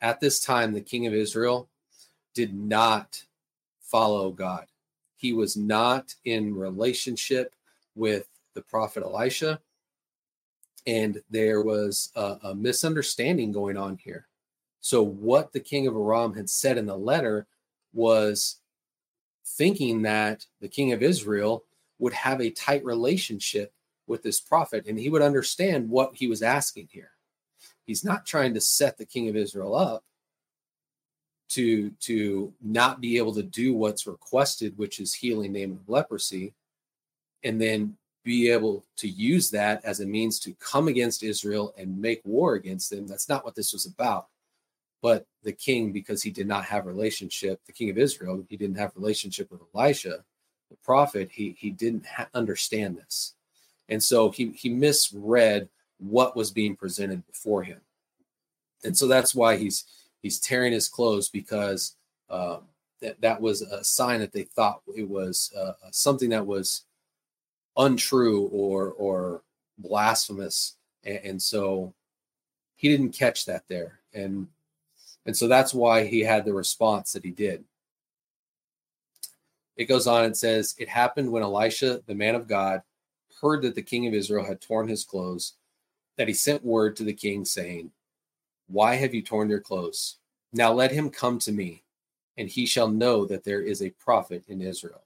at 0.00 0.20
this 0.20 0.38
time, 0.38 0.72
the 0.72 0.80
king 0.80 1.08
of 1.08 1.12
Israel 1.12 1.68
did 2.34 2.54
not 2.54 3.24
follow 3.80 4.30
God. 4.30 4.66
He 5.16 5.32
was 5.32 5.56
not 5.56 6.14
in 6.24 6.54
relationship 6.54 7.52
with 7.96 8.28
the 8.54 8.62
prophet 8.62 9.02
Elisha. 9.02 9.58
And 10.86 11.20
there 11.28 11.62
was 11.62 12.12
a, 12.14 12.36
a 12.44 12.54
misunderstanding 12.54 13.50
going 13.50 13.76
on 13.76 13.96
here. 13.96 14.28
So, 14.80 15.02
what 15.02 15.52
the 15.52 15.58
king 15.58 15.88
of 15.88 15.96
Aram 15.96 16.34
had 16.34 16.48
said 16.48 16.78
in 16.78 16.86
the 16.86 16.96
letter 16.96 17.48
was 17.92 18.60
thinking 19.44 20.02
that 20.02 20.46
the 20.60 20.68
king 20.68 20.92
of 20.92 21.02
Israel 21.02 21.64
would 21.98 22.12
have 22.12 22.40
a 22.40 22.50
tight 22.50 22.84
relationship 22.84 23.72
with 24.06 24.22
this 24.22 24.40
prophet 24.40 24.86
and 24.86 24.98
he 24.98 25.10
would 25.10 25.22
understand 25.22 25.88
what 25.88 26.14
he 26.14 26.26
was 26.26 26.42
asking 26.42 26.88
here. 26.90 27.10
He's 27.84 28.04
not 28.04 28.26
trying 28.26 28.54
to 28.54 28.60
set 28.60 28.98
the 28.98 29.06
king 29.06 29.28
of 29.28 29.36
Israel 29.36 29.74
up 29.74 30.04
to 31.50 31.90
to 32.00 32.52
not 32.62 33.00
be 33.00 33.16
able 33.16 33.34
to 33.34 33.42
do 33.42 33.74
what's 33.74 34.06
requested, 34.06 34.76
which 34.76 35.00
is 35.00 35.14
healing 35.14 35.52
Naaman 35.52 35.78
of 35.80 35.88
leprosy, 35.88 36.54
and 37.42 37.60
then 37.60 37.96
be 38.24 38.50
able 38.50 38.84
to 38.96 39.08
use 39.08 39.50
that 39.50 39.82
as 39.84 40.00
a 40.00 40.06
means 40.06 40.38
to 40.40 40.52
come 40.54 40.88
against 40.88 41.22
Israel 41.22 41.74
and 41.78 41.98
make 41.98 42.20
war 42.24 42.54
against 42.54 42.90
them. 42.90 43.06
That's 43.06 43.28
not 43.28 43.44
what 43.44 43.54
this 43.54 43.72
was 43.72 43.86
about. 43.86 44.26
But 45.00 45.26
the 45.44 45.52
king, 45.52 45.92
because 45.92 46.22
he 46.22 46.30
did 46.30 46.46
not 46.46 46.64
have 46.64 46.84
relationship, 46.84 47.60
the 47.64 47.72
king 47.72 47.88
of 47.88 47.96
Israel, 47.96 48.44
he 48.48 48.56
didn't 48.56 48.76
have 48.76 48.92
relationship 48.96 49.50
with 49.50 49.60
Elisha, 49.74 50.24
the 50.70 50.76
prophet. 50.76 51.30
He 51.32 51.56
he 51.58 51.70
didn't 51.70 52.06
ha- 52.06 52.28
understand 52.34 52.96
this, 52.96 53.34
and 53.88 54.02
so 54.02 54.30
he 54.30 54.50
he 54.50 54.68
misread 54.68 55.68
what 55.98 56.36
was 56.36 56.50
being 56.50 56.76
presented 56.76 57.26
before 57.26 57.62
him, 57.62 57.80
and 58.84 58.96
so 58.96 59.06
that's 59.06 59.34
why 59.34 59.56
he's 59.56 59.84
he's 60.22 60.40
tearing 60.40 60.72
his 60.72 60.88
clothes 60.88 61.28
because 61.28 61.96
uh, 62.30 62.58
that 63.00 63.20
that 63.20 63.40
was 63.40 63.62
a 63.62 63.82
sign 63.84 64.20
that 64.20 64.32
they 64.32 64.44
thought 64.44 64.82
it 64.96 65.08
was 65.08 65.52
uh, 65.56 65.72
something 65.90 66.30
that 66.30 66.46
was 66.46 66.84
untrue 67.76 68.48
or 68.48 68.92
or 68.92 69.42
blasphemous, 69.78 70.76
and, 71.04 71.20
and 71.24 71.42
so 71.42 71.92
he 72.76 72.88
didn't 72.88 73.10
catch 73.10 73.46
that 73.46 73.64
there, 73.68 74.00
and 74.14 74.46
and 75.26 75.36
so 75.36 75.46
that's 75.46 75.74
why 75.74 76.04
he 76.04 76.20
had 76.20 76.44
the 76.44 76.54
response 76.54 77.12
that 77.12 77.24
he 77.24 77.30
did. 77.30 77.64
It 79.78 79.86
goes 79.86 80.06
on 80.06 80.24
and 80.24 80.36
says, 80.36 80.74
It 80.78 80.88
happened 80.88 81.32
when 81.32 81.42
Elisha, 81.42 82.02
the 82.06 82.14
man 82.14 82.34
of 82.34 82.46
God, 82.46 82.82
heard 83.40 83.62
that 83.62 83.74
the 83.74 83.82
king 83.82 84.06
of 84.06 84.12
Israel 84.12 84.44
had 84.44 84.60
torn 84.60 84.88
his 84.88 85.04
clothes, 85.04 85.54
that 86.16 86.28
he 86.28 86.34
sent 86.34 86.64
word 86.64 86.96
to 86.96 87.04
the 87.04 87.14
king, 87.14 87.46
saying, 87.46 87.90
why 88.68 88.96
have 88.96 89.14
you 89.14 89.22
torn 89.22 89.48
your 89.48 89.60
clothes? 89.60 90.18
Now 90.52 90.72
let 90.72 90.92
him 90.92 91.10
come 91.10 91.38
to 91.40 91.52
me, 91.52 91.82
and 92.36 92.48
he 92.48 92.66
shall 92.66 92.88
know 92.88 93.24
that 93.24 93.44
there 93.44 93.62
is 93.62 93.82
a 93.82 93.90
prophet 93.90 94.44
in 94.46 94.60
Israel. 94.60 95.02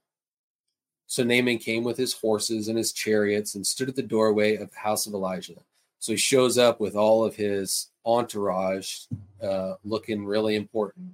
So 1.06 1.22
Naaman 1.22 1.58
came 1.58 1.84
with 1.84 1.96
his 1.96 2.12
horses 2.12 2.68
and 2.68 2.76
his 2.76 2.92
chariots 2.92 3.54
and 3.54 3.66
stood 3.66 3.88
at 3.88 3.96
the 3.96 4.02
doorway 4.02 4.56
of 4.56 4.70
the 4.70 4.78
house 4.78 5.06
of 5.06 5.14
Elijah. 5.14 5.60
So 6.00 6.12
he 6.12 6.18
shows 6.18 6.58
up 6.58 6.80
with 6.80 6.96
all 6.96 7.24
of 7.24 7.36
his 7.36 7.90
entourage, 8.04 9.02
uh, 9.42 9.74
looking 9.84 10.24
really 10.24 10.56
important 10.56 11.12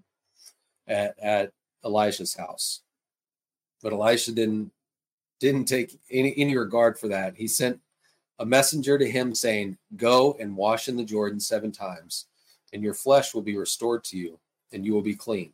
at, 0.86 1.18
at 1.18 1.52
Elijah's 1.84 2.34
house. 2.34 2.80
But 3.82 3.92
Elisha 3.92 4.32
didn't 4.32 4.72
didn't 5.40 5.66
take 5.66 5.98
any, 6.10 6.34
any 6.36 6.56
regard 6.56 6.98
for 6.98 7.08
that. 7.08 7.36
He 7.36 7.46
sent 7.46 7.80
a 8.40 8.46
messenger 8.46 8.98
to 8.98 9.08
him 9.08 9.34
saying, 9.34 9.78
Go 9.96 10.36
and 10.40 10.56
wash 10.56 10.88
in 10.88 10.96
the 10.96 11.04
Jordan 11.04 11.38
seven 11.38 11.70
times 11.70 12.26
and 12.72 12.82
your 12.82 12.94
flesh 12.94 13.34
will 13.34 13.42
be 13.42 13.56
restored 13.56 14.04
to 14.04 14.16
you, 14.16 14.38
and 14.72 14.84
you 14.84 14.92
will 14.92 15.02
be 15.02 15.14
clean. 15.14 15.52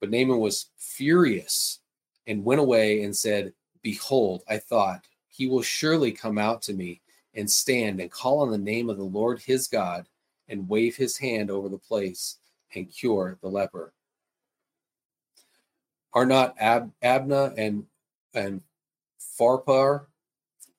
But 0.00 0.10
Naaman 0.10 0.38
was 0.38 0.70
furious 0.76 1.80
and 2.26 2.44
went 2.44 2.60
away 2.60 3.04
and 3.04 3.16
said, 3.16 3.52
Behold, 3.82 4.42
I 4.48 4.58
thought, 4.58 5.06
he 5.28 5.46
will 5.46 5.62
surely 5.62 6.12
come 6.12 6.38
out 6.38 6.62
to 6.62 6.74
me 6.74 7.00
and 7.34 7.50
stand 7.50 8.00
and 8.00 8.10
call 8.10 8.40
on 8.40 8.50
the 8.50 8.58
name 8.58 8.90
of 8.90 8.96
the 8.96 9.04
Lord 9.04 9.40
his 9.40 9.66
God 9.68 10.06
and 10.48 10.68
wave 10.68 10.96
his 10.96 11.16
hand 11.16 11.50
over 11.50 11.68
the 11.68 11.78
place 11.78 12.38
and 12.74 12.90
cure 12.90 13.38
the 13.40 13.48
leper. 13.48 13.92
Are 16.14 16.26
not 16.26 16.54
Ab- 16.58 16.92
Abana 17.02 17.54
and, 17.56 17.86
and 18.34 18.60
Pharpar, 19.38 20.06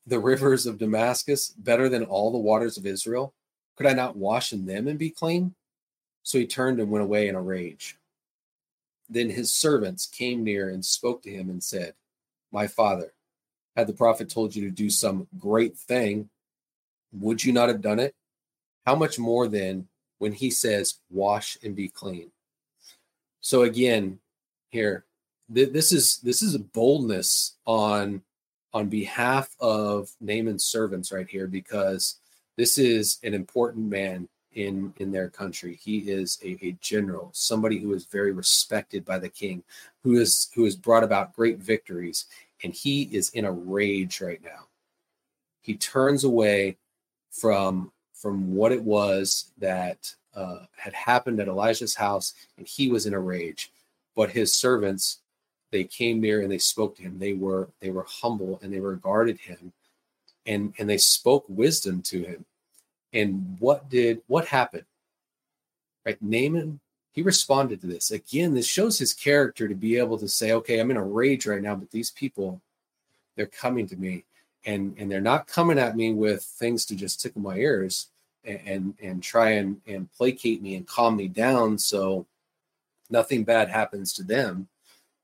the 0.05 0.19
rivers 0.19 0.65
of 0.65 0.77
Damascus, 0.77 1.49
better 1.49 1.89
than 1.89 2.03
all 2.03 2.31
the 2.31 2.37
waters 2.37 2.77
of 2.77 2.85
Israel? 2.85 3.33
Could 3.75 3.87
I 3.87 3.93
not 3.93 4.15
wash 4.15 4.53
in 4.53 4.65
them 4.65 4.87
and 4.87 4.99
be 4.99 5.09
clean? 5.09 5.55
So 6.21 6.37
he 6.37 6.45
turned 6.45 6.79
and 6.79 6.91
went 6.91 7.03
away 7.03 7.27
in 7.27 7.35
a 7.35 7.41
rage. 7.41 7.97
Then 9.09 9.29
his 9.29 9.51
servants 9.51 10.05
came 10.05 10.43
near 10.43 10.69
and 10.69 10.83
spoke 10.83 11.23
to 11.23 11.31
him 11.31 11.49
and 11.49 11.63
said, 11.63 11.93
My 12.51 12.67
father, 12.67 13.13
had 13.75 13.87
the 13.87 13.93
prophet 13.93 14.29
told 14.29 14.55
you 14.55 14.63
to 14.65 14.71
do 14.71 14.89
some 14.89 15.27
great 15.39 15.77
thing, 15.77 16.29
would 17.11 17.43
you 17.43 17.51
not 17.53 17.69
have 17.69 17.81
done 17.81 17.99
it? 17.99 18.15
How 18.85 18.95
much 18.95 19.19
more 19.19 19.47
then 19.47 19.87
when 20.19 20.33
he 20.33 20.49
says, 20.49 20.99
Wash 21.09 21.57
and 21.63 21.75
be 21.75 21.89
clean? 21.89 22.31
So 23.41 23.63
again, 23.63 24.19
here, 24.69 25.05
th- 25.53 25.71
this 25.71 25.91
is 25.91 26.17
this 26.17 26.41
is 26.41 26.55
a 26.55 26.59
boldness 26.59 27.55
on 27.65 28.21
on 28.73 28.89
behalf 28.89 29.55
of 29.59 30.09
Naaman's 30.19 30.65
servants 30.65 31.11
right 31.11 31.27
here 31.27 31.47
because 31.47 32.19
this 32.57 32.77
is 32.77 33.19
an 33.23 33.33
important 33.33 33.87
man 33.87 34.27
in 34.53 34.93
in 34.97 35.11
their 35.11 35.29
country. 35.29 35.79
He 35.81 35.99
is 35.99 36.39
a, 36.43 36.57
a, 36.65 36.71
general, 36.81 37.29
somebody 37.33 37.79
who 37.79 37.93
is 37.93 38.05
very 38.05 38.31
respected 38.31 39.03
by 39.05 39.19
the 39.19 39.29
king, 39.29 39.63
who 40.03 40.15
is 40.15 40.49
who 40.53 40.63
has 40.65 40.75
brought 40.75 41.03
about 41.03 41.35
great 41.35 41.59
victories, 41.59 42.25
and 42.63 42.73
he 42.73 43.03
is 43.03 43.29
in 43.31 43.45
a 43.45 43.51
rage 43.51 44.21
right 44.21 44.43
now. 44.43 44.67
He 45.61 45.75
turns 45.75 46.23
away 46.23 46.77
from 47.31 47.91
from 48.13 48.53
what 48.53 48.71
it 48.71 48.83
was 48.83 49.51
that 49.57 50.13
uh, 50.35 50.59
had 50.77 50.93
happened 50.93 51.39
at 51.39 51.47
Elijah's 51.47 51.95
house, 51.95 52.33
and 52.57 52.67
he 52.67 52.89
was 52.89 53.05
in 53.05 53.13
a 53.13 53.19
rage. 53.19 53.71
But 54.15 54.29
his 54.29 54.53
servants, 54.53 55.19
they 55.73 55.83
came 55.83 56.21
near 56.21 56.41
and 56.41 56.51
they 56.51 56.59
spoke 56.59 56.95
to 56.95 57.01
him. 57.01 57.19
They 57.19 57.33
were 57.33 57.67
they 57.81 57.89
were 57.89 58.05
humble 58.07 58.59
and 58.61 58.71
they 58.71 58.79
regarded 58.79 59.39
him 59.39 59.73
and 60.45 60.73
and 60.77 60.89
they 60.89 60.97
spoke 60.97 61.43
wisdom 61.49 62.01
to 62.03 62.23
him. 62.23 62.45
And 63.11 63.57
what 63.59 63.89
did 63.89 64.21
what 64.27 64.45
happened? 64.45 64.85
Right, 66.05 66.21
Naaman 66.21 66.79
he 67.13 67.21
responded 67.21 67.79
to 67.81 67.87
this. 67.87 68.11
Again, 68.11 68.55
this 68.55 68.65
shows 68.65 68.97
his 68.97 69.13
character 69.13 69.67
to 69.67 69.75
be 69.75 69.97
able 69.97 70.17
to 70.17 70.27
say, 70.27 70.51
okay, 70.53 70.79
I'm 70.79 70.89
in 70.89 70.97
a 70.97 71.03
rage 71.03 71.45
right 71.45 71.61
now, 71.61 71.75
but 71.75 71.91
these 71.91 72.09
people, 72.09 72.59
they're 73.35 73.45
coming 73.45 73.87
to 73.87 73.95
me 73.95 74.23
and 74.65 74.95
and 74.97 75.11
they're 75.11 75.21
not 75.21 75.47
coming 75.47 75.79
at 75.79 75.95
me 75.95 76.13
with 76.13 76.43
things 76.43 76.85
to 76.85 76.95
just 76.95 77.19
tickle 77.21 77.41
my 77.41 77.57
ears 77.57 78.09
and 78.45 78.59
and, 78.65 78.93
and 79.01 79.23
try 79.23 79.51
and, 79.51 79.81
and 79.87 80.11
placate 80.13 80.61
me 80.61 80.75
and 80.75 80.87
calm 80.87 81.15
me 81.15 81.27
down 81.27 81.77
so 81.77 82.25
nothing 83.09 83.43
bad 83.43 83.69
happens 83.69 84.13
to 84.13 84.23
them. 84.23 84.67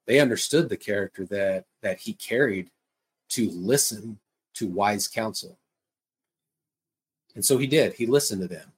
They 0.10 0.20
understood 0.20 0.70
the 0.70 0.76
character 0.76 1.24
that 1.28 1.66
that 1.84 2.00
he 2.00 2.14
carried 2.14 2.72
to 3.30 3.52
listen 3.52 4.18
to 4.56 4.66
wise 4.66 5.08
counsel. 5.08 5.60
And 7.36 7.46
so 7.46 7.60
he 7.60 7.68
did. 7.68 7.94
He 7.94 8.08
listened 8.08 8.42
to 8.42 8.48
them. 8.48 8.72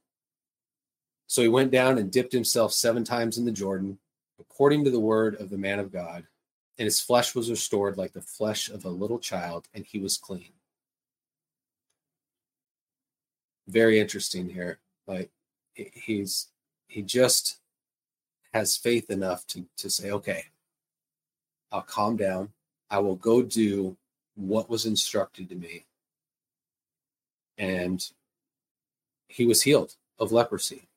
So 1.27 1.41
he 1.41 1.47
went 1.47 1.71
down 1.71 1.97
and 1.97 2.11
dipped 2.11 2.33
himself 2.33 2.73
seven 2.73 3.05
times 3.05 3.37
in 3.37 3.45
the 3.45 3.51
Jordan, 3.53 3.97
according 4.41 4.83
to 4.83 4.91
the 4.91 4.99
word 4.99 5.39
of 5.39 5.49
the 5.49 5.57
man 5.57 5.79
of 5.79 5.89
God. 5.89 6.27
And 6.77 6.83
his 6.83 6.99
flesh 6.99 7.33
was 7.33 7.49
restored 7.49 7.97
like 7.97 8.11
the 8.11 8.19
flesh 8.19 8.67
of 8.69 8.83
a 8.83 8.89
little 8.89 9.17
child, 9.17 9.69
and 9.73 9.85
he 9.85 9.99
was 9.99 10.17
clean. 10.17 10.51
Very 13.69 14.01
interesting 14.01 14.49
here. 14.49 14.79
Like 15.07 15.31
he's 15.75 16.49
he 16.89 17.01
just 17.01 17.59
has 18.53 18.75
faith 18.75 19.09
enough 19.09 19.47
to 19.47 19.63
to 19.77 19.89
say, 19.89 20.11
okay, 20.11 20.47
I'll 21.71 21.81
calm 21.81 22.17
down. 22.17 22.49
I 22.89 22.99
will 22.99 23.15
go 23.15 23.41
do 23.41 23.95
what 24.35 24.69
was 24.69 24.85
instructed 24.85 25.49
to 25.49 25.55
me. 25.55 25.85
And 27.57 28.05
he 29.27 29.45
was 29.45 29.61
healed 29.61 29.95
of 30.19 30.31
leprosy. 30.31 30.87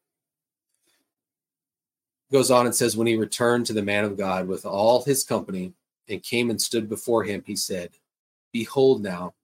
goes 2.32 2.50
on 2.50 2.66
and 2.66 2.74
says, 2.74 2.96
When 2.96 3.06
he 3.06 3.16
returned 3.16 3.66
to 3.66 3.72
the 3.72 3.82
man 3.82 4.04
of 4.04 4.16
God 4.16 4.48
with 4.48 4.66
all 4.66 5.04
his 5.04 5.24
company 5.24 5.72
and 6.08 6.22
came 6.22 6.50
and 6.50 6.60
stood 6.60 6.88
before 6.88 7.24
him, 7.24 7.44
he 7.46 7.54
said, 7.54 7.90
Behold, 8.52 9.02
now 9.02 9.34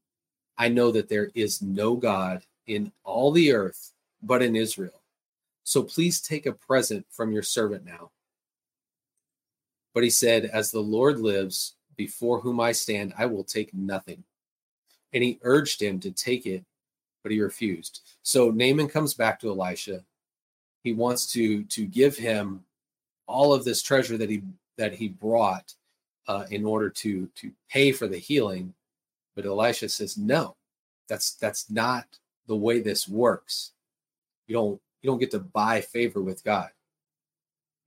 I 0.59 0.69
know 0.69 0.91
that 0.91 1.09
there 1.09 1.31
is 1.35 1.63
no 1.63 1.97
God 1.97 2.43
in 2.67 2.93
all 3.05 3.33
the 3.33 3.53
earth 3.53 3.93
but 4.23 4.43
in 4.43 4.57
Israel. 4.57 5.01
So 5.65 5.83
please 5.83 6.21
take 6.21 6.47
a 6.47 6.53
present 6.53 7.07
from 7.11 7.33
your 7.33 7.43
servant 7.43 7.85
now. 7.85 8.11
But 9.95 10.05
he 10.05 10.11
said, 10.11 10.45
As 10.47 10.71
the 10.71 10.81
Lord 10.81 11.21
lives, 11.21 11.75
before 11.97 12.41
whom 12.41 12.61
I 12.61 12.73
stand, 12.73 13.13
I 13.19 13.27
will 13.27 13.45
take 13.45 13.75
nothing. 13.75 14.25
And 15.13 15.23
he 15.23 15.39
urged 15.43 15.83
him 15.83 16.01
to 16.01 16.11
take 16.11 16.47
it, 16.47 16.65
but 17.23 17.33
he 17.33 17.41
refused. 17.41 18.01
So 18.23 18.51
Naaman 18.51 18.89
comes 18.89 19.15
back 19.15 19.41
to 19.41 19.51
Elisha. 19.51 20.05
He 20.83 20.93
wants 20.93 21.31
to 21.33 21.65
to 21.65 21.85
give 21.85 22.17
him 22.17 22.65
all 23.27 23.53
of 23.53 23.65
this 23.65 23.83
treasure 23.83 24.17
that 24.17 24.31
he 24.31 24.43
that 24.79 24.95
he 24.95 25.09
brought 25.09 25.75
uh, 26.27 26.47
in 26.51 26.65
order 26.65 26.89
to 26.89 27.29
to 27.35 27.51
pay 27.69 27.93
for 27.93 28.07
the 28.07 28.19
healing. 28.19 28.73
But 29.35 29.45
Elisha 29.45 29.89
says, 29.89 30.17
"No, 30.17 30.57
that's 31.09 31.35
that's 31.35 31.71
not 31.71 32.07
the 32.47 32.57
way 32.57 32.81
this 32.81 33.07
works. 33.07 33.73
You 34.47 34.55
don't 34.55 34.81
you 35.03 35.11
don't 35.11 35.19
get 35.19 35.31
to 35.33 35.41
buy 35.41 35.81
favor 35.81 36.23
with 36.23 36.43
God. 36.45 36.71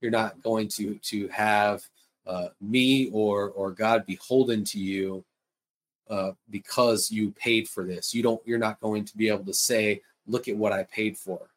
You're 0.02 0.12
not 0.12 0.44
going 0.44 0.68
to 0.70 0.96
to 0.96 1.28
have 1.30 1.84
uh, 2.26 2.50
me 2.62 3.10
or 3.12 3.50
or 3.50 3.72
God 3.72 4.06
beholden 4.06 4.64
to 4.66 4.80
you 4.80 5.24
uh, 6.10 6.32
because 6.50 7.12
you 7.12 7.32
paid 7.32 7.68
for 7.68 7.84
this. 7.84 8.14
You 8.14 8.24
don't. 8.24 8.42
You're 8.46 8.60
not 8.60 8.80
going 8.80 9.06
to 9.06 9.18
be 9.18 9.30
able 9.30 9.46
to 9.46 9.54
say, 9.54 10.02
"Look 10.28 10.48
at 10.48 10.58
what 10.58 10.72
I 10.72 10.84
paid 10.84 11.18
for." 11.18 11.50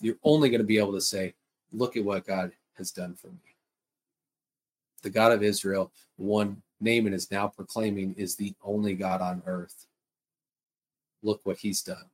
You're 0.00 0.18
only 0.24 0.50
going 0.50 0.60
to 0.60 0.66
be 0.66 0.78
able 0.78 0.92
to 0.92 1.00
say, 1.00 1.34
"Look 1.72 1.96
at 1.96 2.04
what 2.04 2.26
God 2.26 2.52
has 2.76 2.90
done 2.90 3.14
for 3.14 3.28
me." 3.28 3.56
The 5.02 5.10
God 5.10 5.32
of 5.32 5.42
Israel, 5.42 5.92
one 6.16 6.62
Naaman 6.80 7.12
is 7.12 7.30
now 7.30 7.48
proclaiming, 7.48 8.14
is 8.16 8.36
the 8.36 8.54
only 8.62 8.94
God 8.94 9.20
on 9.20 9.42
earth. 9.46 9.86
Look 11.22 11.40
what 11.44 11.58
He's 11.58 11.82
done. 11.82 12.10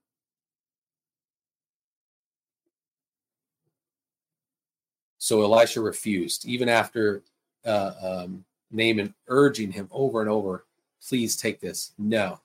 So 5.18 5.42
Elisha 5.42 5.80
refused, 5.80 6.46
even 6.46 6.68
after 6.68 7.22
uh, 7.68 7.92
um, 8.24 8.44
Naaman 8.70 9.14
urging 9.28 9.70
him 9.70 9.88
over 9.92 10.20
and 10.20 10.30
over, 10.30 10.64
please 11.06 11.36
take 11.36 11.60
this. 11.60 11.92
No, 11.98 12.40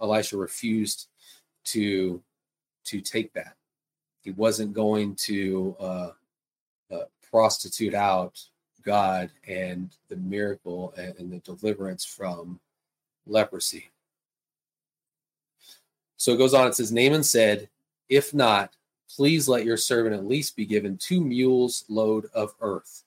Elisha 0.00 0.36
refused 0.36 1.08
to 1.64 2.22
to 2.84 3.00
take 3.00 3.32
that. 3.34 3.56
He 4.22 4.30
wasn't 4.30 4.72
going 4.72 5.14
to 5.16 5.76
uh, 5.78 6.10
uh, 6.90 7.04
prostitute 7.30 7.94
out 7.94 8.42
God 8.82 9.30
and 9.46 9.90
the 10.08 10.16
miracle 10.16 10.94
and, 10.96 11.14
and 11.18 11.32
the 11.32 11.38
deliverance 11.38 12.04
from 12.04 12.60
leprosy. 13.26 13.90
So 16.16 16.32
it 16.32 16.38
goes 16.38 16.54
on. 16.54 16.68
It 16.68 16.74
says, 16.74 16.92
Naaman 16.92 17.22
said, 17.22 17.68
If 18.08 18.34
not, 18.34 18.74
please 19.14 19.48
let 19.48 19.64
your 19.64 19.76
servant 19.76 20.14
at 20.14 20.26
least 20.26 20.56
be 20.56 20.66
given 20.66 20.96
two 20.96 21.22
mules 21.22 21.84
load 21.88 22.26
of 22.34 22.54
earth 22.60 23.04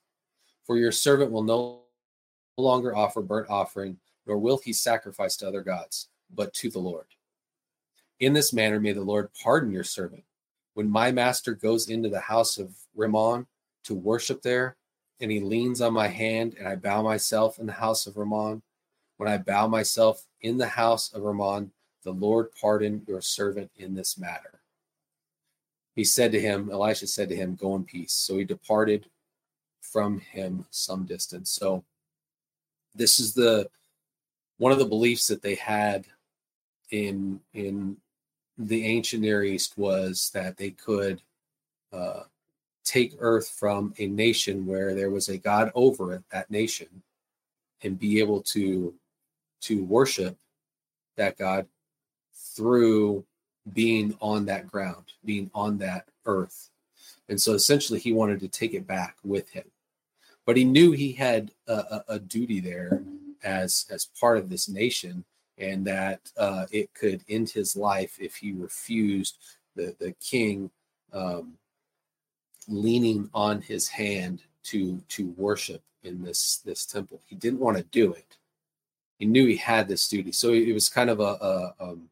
for 0.65 0.77
your 0.77 0.91
servant 0.91 1.31
will 1.31 1.43
no 1.43 1.81
longer 2.57 2.95
offer 2.95 3.21
burnt 3.21 3.49
offering, 3.49 3.97
nor 4.25 4.37
will 4.37 4.57
he 4.57 4.73
sacrifice 4.73 5.35
to 5.37 5.47
other 5.47 5.61
gods, 5.61 6.09
but 6.33 6.53
to 6.53 6.69
the 6.69 6.79
Lord. 6.79 7.05
In 8.19 8.33
this 8.33 8.53
manner 8.53 8.79
may 8.79 8.93
the 8.93 9.01
Lord 9.01 9.29
pardon 9.41 9.71
your 9.71 9.83
servant. 9.83 10.23
When 10.75 10.89
my 10.89 11.11
master 11.11 11.53
goes 11.53 11.89
into 11.89 12.09
the 12.09 12.19
house 12.19 12.57
of 12.57 12.75
Rimmon 12.95 13.47
to 13.83 13.95
worship 13.95 14.41
there, 14.41 14.77
and 15.19 15.31
he 15.31 15.39
leans 15.39 15.81
on 15.81 15.93
my 15.93 16.07
hand, 16.07 16.55
and 16.57 16.67
I 16.67 16.75
bow 16.75 17.01
myself 17.01 17.59
in 17.59 17.65
the 17.65 17.73
house 17.73 18.07
of 18.07 18.17
Rimmon, 18.17 18.61
when 19.17 19.29
I 19.29 19.37
bow 19.37 19.67
myself 19.67 20.25
in 20.41 20.57
the 20.57 20.67
house 20.67 21.13
of 21.13 21.23
Rimmon, 21.23 21.71
the 22.03 22.11
Lord 22.11 22.49
pardon 22.59 23.03
your 23.07 23.21
servant 23.21 23.71
in 23.77 23.93
this 23.93 24.17
matter. 24.17 24.61
He 25.95 26.03
said 26.03 26.31
to 26.31 26.41
him, 26.41 26.69
Elisha 26.71 27.07
said 27.07 27.29
to 27.29 27.35
him, 27.35 27.55
Go 27.55 27.75
in 27.75 27.83
peace. 27.83 28.13
So 28.13 28.37
he 28.37 28.43
departed 28.43 29.05
from 29.93 30.19
him 30.19 30.65
some 30.71 31.05
distance. 31.05 31.51
So 31.51 31.83
this 32.95 33.19
is 33.19 33.35
the 33.35 33.69
one 34.57 34.71
of 34.71 34.79
the 34.79 34.85
beliefs 34.85 35.27
that 35.27 35.43
they 35.43 35.55
had 35.55 36.05
in 36.89 37.39
in 37.53 37.97
the 38.57 38.85
ancient 38.85 39.21
Near 39.21 39.43
East 39.43 39.77
was 39.77 40.31
that 40.33 40.57
they 40.57 40.71
could 40.71 41.21
uh, 41.91 42.23
take 42.83 43.15
Earth 43.19 43.49
from 43.49 43.93
a 43.99 44.07
nation 44.07 44.65
where 44.65 44.95
there 44.95 45.11
was 45.11 45.29
a 45.29 45.37
God 45.37 45.71
over 45.75 46.13
it, 46.13 46.23
that 46.31 46.49
nation, 46.49 47.03
and 47.83 47.99
be 47.99 48.19
able 48.19 48.41
to 48.41 48.93
to 49.61 49.83
worship 49.83 50.35
that 51.17 51.37
God 51.37 51.67
through 52.33 53.23
being 53.73 54.17
on 54.19 54.45
that 54.45 54.67
ground, 54.67 55.05
being 55.23 55.51
on 55.53 55.77
that 55.77 56.05
earth. 56.25 56.69
And 57.29 57.39
so 57.39 57.53
essentially, 57.53 57.99
he 57.99 58.11
wanted 58.11 58.39
to 58.41 58.47
take 58.47 58.73
it 58.73 58.87
back 58.87 59.17
with 59.23 59.49
him 59.49 59.63
but 60.45 60.57
he 60.57 60.63
knew 60.63 60.91
he 60.91 61.13
had 61.13 61.51
a, 61.67 62.01
a, 62.07 62.19
duty 62.19 62.59
there 62.59 63.01
as 63.43 63.85
as 63.89 64.09
part 64.19 64.37
of 64.37 64.49
this 64.49 64.67
nation 64.67 65.23
and 65.57 65.85
that 65.85 66.31
uh, 66.37 66.65
it 66.71 66.93
could 66.93 67.23
end 67.29 67.49
his 67.49 67.75
life 67.75 68.17
if 68.19 68.35
he 68.35 68.51
refused 68.51 69.37
the 69.75 69.95
the 69.99 70.13
king 70.19 70.69
um, 71.13 71.53
leaning 72.67 73.29
on 73.33 73.61
his 73.61 73.87
hand 73.87 74.41
to 74.63 75.01
to 75.09 75.33
worship 75.37 75.81
in 76.03 76.21
this 76.23 76.57
this 76.65 76.85
temple. 76.85 77.21
He 77.25 77.35
didn't 77.35 77.59
want 77.59 77.77
to 77.77 77.83
do 77.83 78.13
it. 78.13 78.37
He 79.19 79.25
knew 79.25 79.45
he 79.45 79.57
had 79.57 79.87
this 79.87 80.07
duty, 80.07 80.31
so 80.31 80.51
it 80.51 80.73
was 80.73 80.89
kind 80.89 81.09
of 81.09 81.19
a, 81.19 81.23
a 81.23 81.73
um, 81.79 82.09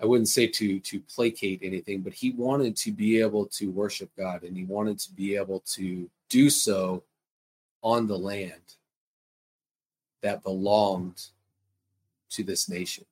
I 0.00 0.06
wouldn't 0.06 0.28
say 0.28 0.46
to 0.46 0.78
to 0.80 1.00
placate 1.00 1.60
anything, 1.62 2.02
but 2.02 2.12
he 2.12 2.30
wanted 2.30 2.76
to 2.76 2.92
be 2.92 3.20
able 3.20 3.46
to 3.46 3.70
worship 3.70 4.10
God 4.16 4.44
and 4.44 4.56
he 4.56 4.64
wanted 4.64 4.98
to 5.00 5.12
be 5.12 5.36
able 5.36 5.60
to 5.74 6.08
do 6.28 6.50
so 6.50 7.02
on 7.82 8.06
the 8.06 8.18
land 8.18 8.76
that 10.22 10.42
belonged 10.42 11.26
to 12.30 12.44
this 12.44 12.68
nation. 12.68 13.04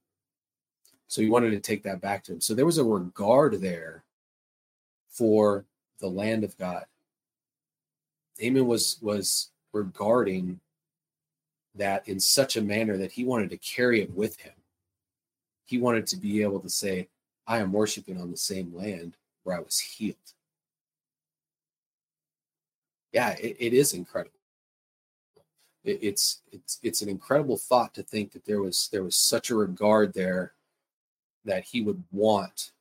So 1.08 1.22
he 1.22 1.30
wanted 1.30 1.50
to 1.50 1.60
take 1.60 1.82
that 1.84 2.00
back 2.00 2.24
to 2.24 2.32
him. 2.32 2.40
So 2.40 2.54
there 2.54 2.66
was 2.66 2.78
a 2.78 2.84
regard 2.84 3.60
there 3.60 4.04
for 5.08 5.64
the 6.00 6.08
land 6.08 6.44
of 6.44 6.56
God. 6.58 6.84
Naaman 8.40 8.66
was 8.66 8.98
was 9.00 9.50
regarding 9.72 10.60
that 11.74 12.06
in 12.08 12.18
such 12.20 12.56
a 12.56 12.62
manner 12.62 12.96
that 12.96 13.12
he 13.12 13.24
wanted 13.24 13.50
to 13.50 13.56
carry 13.58 14.00
it 14.00 14.10
with 14.10 14.38
him. 14.38 14.52
He 15.66 15.78
wanted 15.78 16.06
to 16.08 16.16
be 16.16 16.42
able 16.42 16.60
to 16.60 16.70
say, 16.70 17.08
I 17.46 17.58
am 17.58 17.72
worshiping 17.72 18.20
on 18.20 18.30
the 18.30 18.36
same 18.36 18.74
land 18.74 19.16
where 19.44 19.56
I 19.56 19.60
was 19.60 19.78
healed 19.78 20.16
yeah, 23.16 23.30
it, 23.40 23.56
it 23.58 23.72
is 23.72 23.94
incredible. 23.94 24.38
It, 25.84 26.00
it's 26.02 26.42
it's 26.52 26.78
it's 26.82 27.00
an 27.00 27.08
incredible 27.08 27.56
thought 27.56 27.94
to 27.94 28.02
think 28.02 28.32
that 28.32 28.44
there 28.44 28.60
was 28.60 28.90
there 28.92 29.02
was 29.02 29.16
such 29.16 29.48
a 29.48 29.56
regard 29.56 30.12
there 30.12 30.52
that 31.46 31.64
he 31.64 31.80
would 31.80 32.04
want 32.12 32.72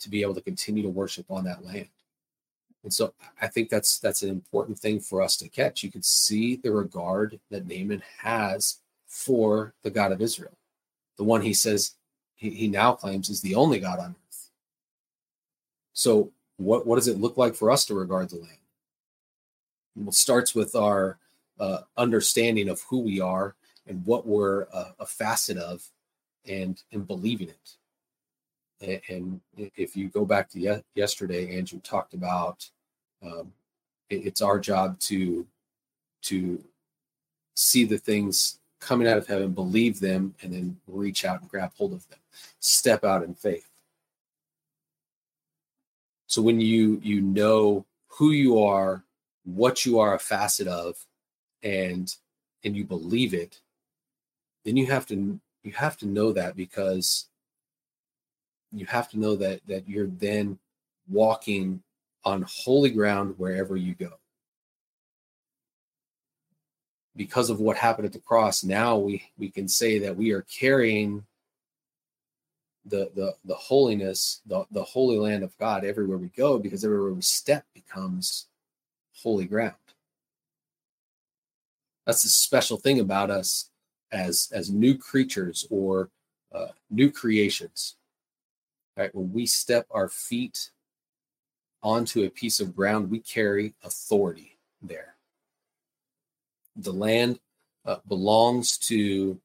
to 0.00 0.10
be 0.10 0.20
able 0.20 0.34
to 0.34 0.42
continue 0.42 0.82
to 0.82 0.90
worship 0.90 1.30
on 1.30 1.44
that 1.44 1.64
land. 1.64 1.88
And 2.82 2.92
so 2.92 3.14
I 3.40 3.46
think 3.46 3.70
that's 3.70 3.98
that's 3.98 4.22
an 4.22 4.28
important 4.28 4.78
thing 4.78 5.00
for 5.00 5.22
us 5.22 5.38
to 5.38 5.48
catch. 5.48 5.82
You 5.82 5.90
can 5.90 6.02
see 6.02 6.56
the 6.56 6.72
regard 6.72 7.40
that 7.50 7.66
Naaman 7.66 8.02
has 8.18 8.80
for 9.06 9.72
the 9.82 9.90
God 9.90 10.12
of 10.12 10.20
Israel, 10.20 10.52
the 11.20 11.24
one 11.24 11.42
he 11.42 11.52
says 11.52 11.96
he, 12.34 12.48
he 12.48 12.66
now 12.66 12.94
claims 12.94 13.28
is 13.28 13.42
the 13.42 13.54
only 13.54 13.78
God 13.78 13.98
on 13.98 14.16
earth. 14.26 14.50
So 15.92 16.32
what 16.56 16.86
what 16.86 16.96
does 16.96 17.08
it 17.08 17.20
look 17.20 17.36
like 17.36 17.54
for 17.54 17.70
us 17.70 17.84
to 17.84 17.94
regard 17.94 18.30
the 18.30 18.36
land? 18.36 18.56
It 20.08 20.14
starts 20.14 20.54
with 20.54 20.74
our 20.74 21.18
uh, 21.58 21.80
understanding 21.98 22.70
of 22.70 22.80
who 22.88 23.00
we 23.00 23.20
are 23.20 23.54
and 23.86 24.02
what 24.06 24.26
we're 24.26 24.62
a, 24.62 24.94
a 25.00 25.04
facet 25.04 25.58
of, 25.58 25.86
and 26.48 26.82
and 26.90 27.06
believing 27.06 27.50
it. 27.50 29.02
And, 29.10 29.40
and 29.58 29.70
if 29.76 29.94
you 29.94 30.08
go 30.08 30.24
back 30.24 30.48
to 30.52 30.82
yesterday, 30.94 31.54
Andrew 31.58 31.80
talked 31.80 32.14
about 32.14 32.66
um, 33.22 33.52
it's 34.08 34.40
our 34.40 34.58
job 34.58 34.98
to 35.00 35.46
to 36.22 36.64
see 37.56 37.84
the 37.84 37.98
things 37.98 38.59
coming 38.80 39.06
out 39.06 39.18
of 39.18 39.26
heaven, 39.26 39.52
believe 39.52 40.00
them, 40.00 40.34
and 40.42 40.52
then 40.52 40.76
reach 40.86 41.24
out 41.24 41.40
and 41.40 41.50
grab 41.50 41.70
hold 41.76 41.92
of 41.92 42.08
them. 42.08 42.18
Step 42.60 43.04
out 43.04 43.22
in 43.22 43.34
faith. 43.34 43.68
So 46.26 46.42
when 46.42 46.60
you 46.60 47.00
you 47.02 47.20
know 47.20 47.84
who 48.08 48.30
you 48.32 48.62
are 48.62 49.04
what 49.44 49.84
you 49.84 49.98
are 49.98 50.14
a 50.14 50.18
facet 50.18 50.68
of 50.68 51.06
and 51.62 52.14
and 52.62 52.76
you 52.76 52.84
believe 52.84 53.34
it 53.34 53.60
then 54.64 54.76
you 54.76 54.86
have 54.86 55.06
to 55.06 55.40
you 55.62 55.72
have 55.72 55.96
to 55.98 56.06
know 56.06 56.32
that 56.32 56.56
because 56.56 57.26
you 58.72 58.86
have 58.86 59.10
to 59.10 59.18
know 59.18 59.36
that 59.36 59.60
that 59.66 59.88
you're 59.88 60.06
then 60.06 60.58
walking 61.08 61.82
on 62.24 62.44
holy 62.48 62.90
ground 62.90 63.34
wherever 63.38 63.76
you 63.76 63.94
go. 63.94 64.19
Because 67.20 67.50
of 67.50 67.60
what 67.60 67.76
happened 67.76 68.06
at 68.06 68.14
the 68.14 68.18
cross, 68.18 68.64
now 68.64 68.96
we, 68.96 69.22
we 69.36 69.50
can 69.50 69.68
say 69.68 69.98
that 69.98 70.16
we 70.16 70.30
are 70.30 70.40
carrying 70.40 71.22
the 72.86 73.10
the 73.14 73.34
the 73.44 73.54
holiness, 73.54 74.40
the, 74.46 74.64
the 74.70 74.82
holy 74.82 75.18
land 75.18 75.44
of 75.44 75.54
God 75.58 75.84
everywhere 75.84 76.16
we 76.16 76.28
go, 76.28 76.58
because 76.58 76.82
everywhere 76.82 77.12
we 77.12 77.20
step 77.20 77.66
becomes 77.74 78.46
holy 79.22 79.44
ground. 79.44 79.74
That's 82.06 82.22
the 82.22 82.30
special 82.30 82.78
thing 82.78 83.00
about 83.00 83.30
us 83.30 83.68
as 84.10 84.48
as 84.54 84.70
new 84.70 84.96
creatures 84.96 85.66
or 85.68 86.08
uh, 86.54 86.68
new 86.88 87.10
creations. 87.10 87.96
Right, 88.96 89.14
when 89.14 89.30
we 89.30 89.44
step 89.44 89.86
our 89.90 90.08
feet 90.08 90.70
onto 91.82 92.24
a 92.24 92.30
piece 92.30 92.60
of 92.60 92.74
ground, 92.74 93.10
we 93.10 93.18
carry 93.18 93.74
authority 93.84 94.56
there. 94.80 95.16
The 96.82 96.92
land 96.92 97.38
uh, 97.84 97.96
belongs 98.08 98.78
to 98.78 99.40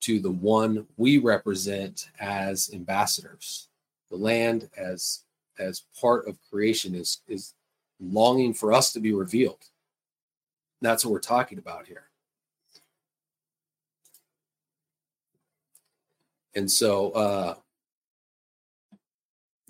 to 0.00 0.20
the 0.20 0.30
one 0.30 0.86
we 0.96 1.18
represent 1.18 2.08
as 2.20 2.70
ambassadors. 2.72 3.68
The 4.10 4.16
land 4.16 4.68
as 4.76 5.24
as 5.58 5.82
part 6.00 6.28
of 6.28 6.38
creation 6.50 6.94
is 6.94 7.20
is 7.26 7.54
longing 8.00 8.54
for 8.54 8.72
us 8.72 8.92
to 8.92 9.00
be 9.00 9.12
revealed. 9.12 9.64
That's 10.80 11.04
what 11.04 11.12
we're 11.12 11.18
talking 11.20 11.58
about 11.58 11.86
here. 11.86 12.04
And 16.54 16.70
so 16.70 17.10
uh 17.10 17.54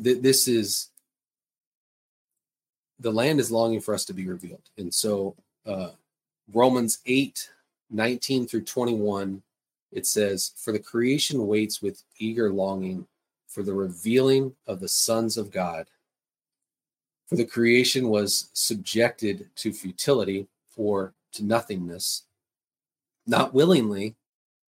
th- 0.03 0.23
this 0.23 0.47
is 0.47 0.91
the 3.01 3.13
land 3.13 3.41
is 3.41 3.51
longing 3.51 3.81
for 3.81 3.95
us 3.95 4.05
to 4.07 4.13
be 4.13 4.27
revealed. 4.27 4.69
And 4.77 4.93
so 4.93 5.37
uh 5.67 5.91
Romans 6.53 6.99
8 7.07 7.51
19 7.91 8.47
through 8.47 8.65
21 8.65 9.43
it 9.91 10.07
says, 10.07 10.53
For 10.57 10.73
the 10.73 10.79
creation 10.79 11.47
waits 11.47 11.81
with 11.81 12.03
eager 12.19 12.53
longing 12.53 13.07
for 13.47 13.63
the 13.63 13.75
revealing 13.75 14.55
of 14.67 14.81
the 14.81 14.89
sons 14.89 15.37
of 15.37 15.51
God. 15.51 15.87
For 17.27 17.37
the 17.37 17.45
creation 17.45 18.09
was 18.09 18.51
subjected 18.53 19.49
to 19.57 19.73
futility 19.73 20.47
or 20.77 21.15
to 21.33 21.45
nothingness, 21.45 22.25
not 23.27 23.53
willingly, 23.55 24.17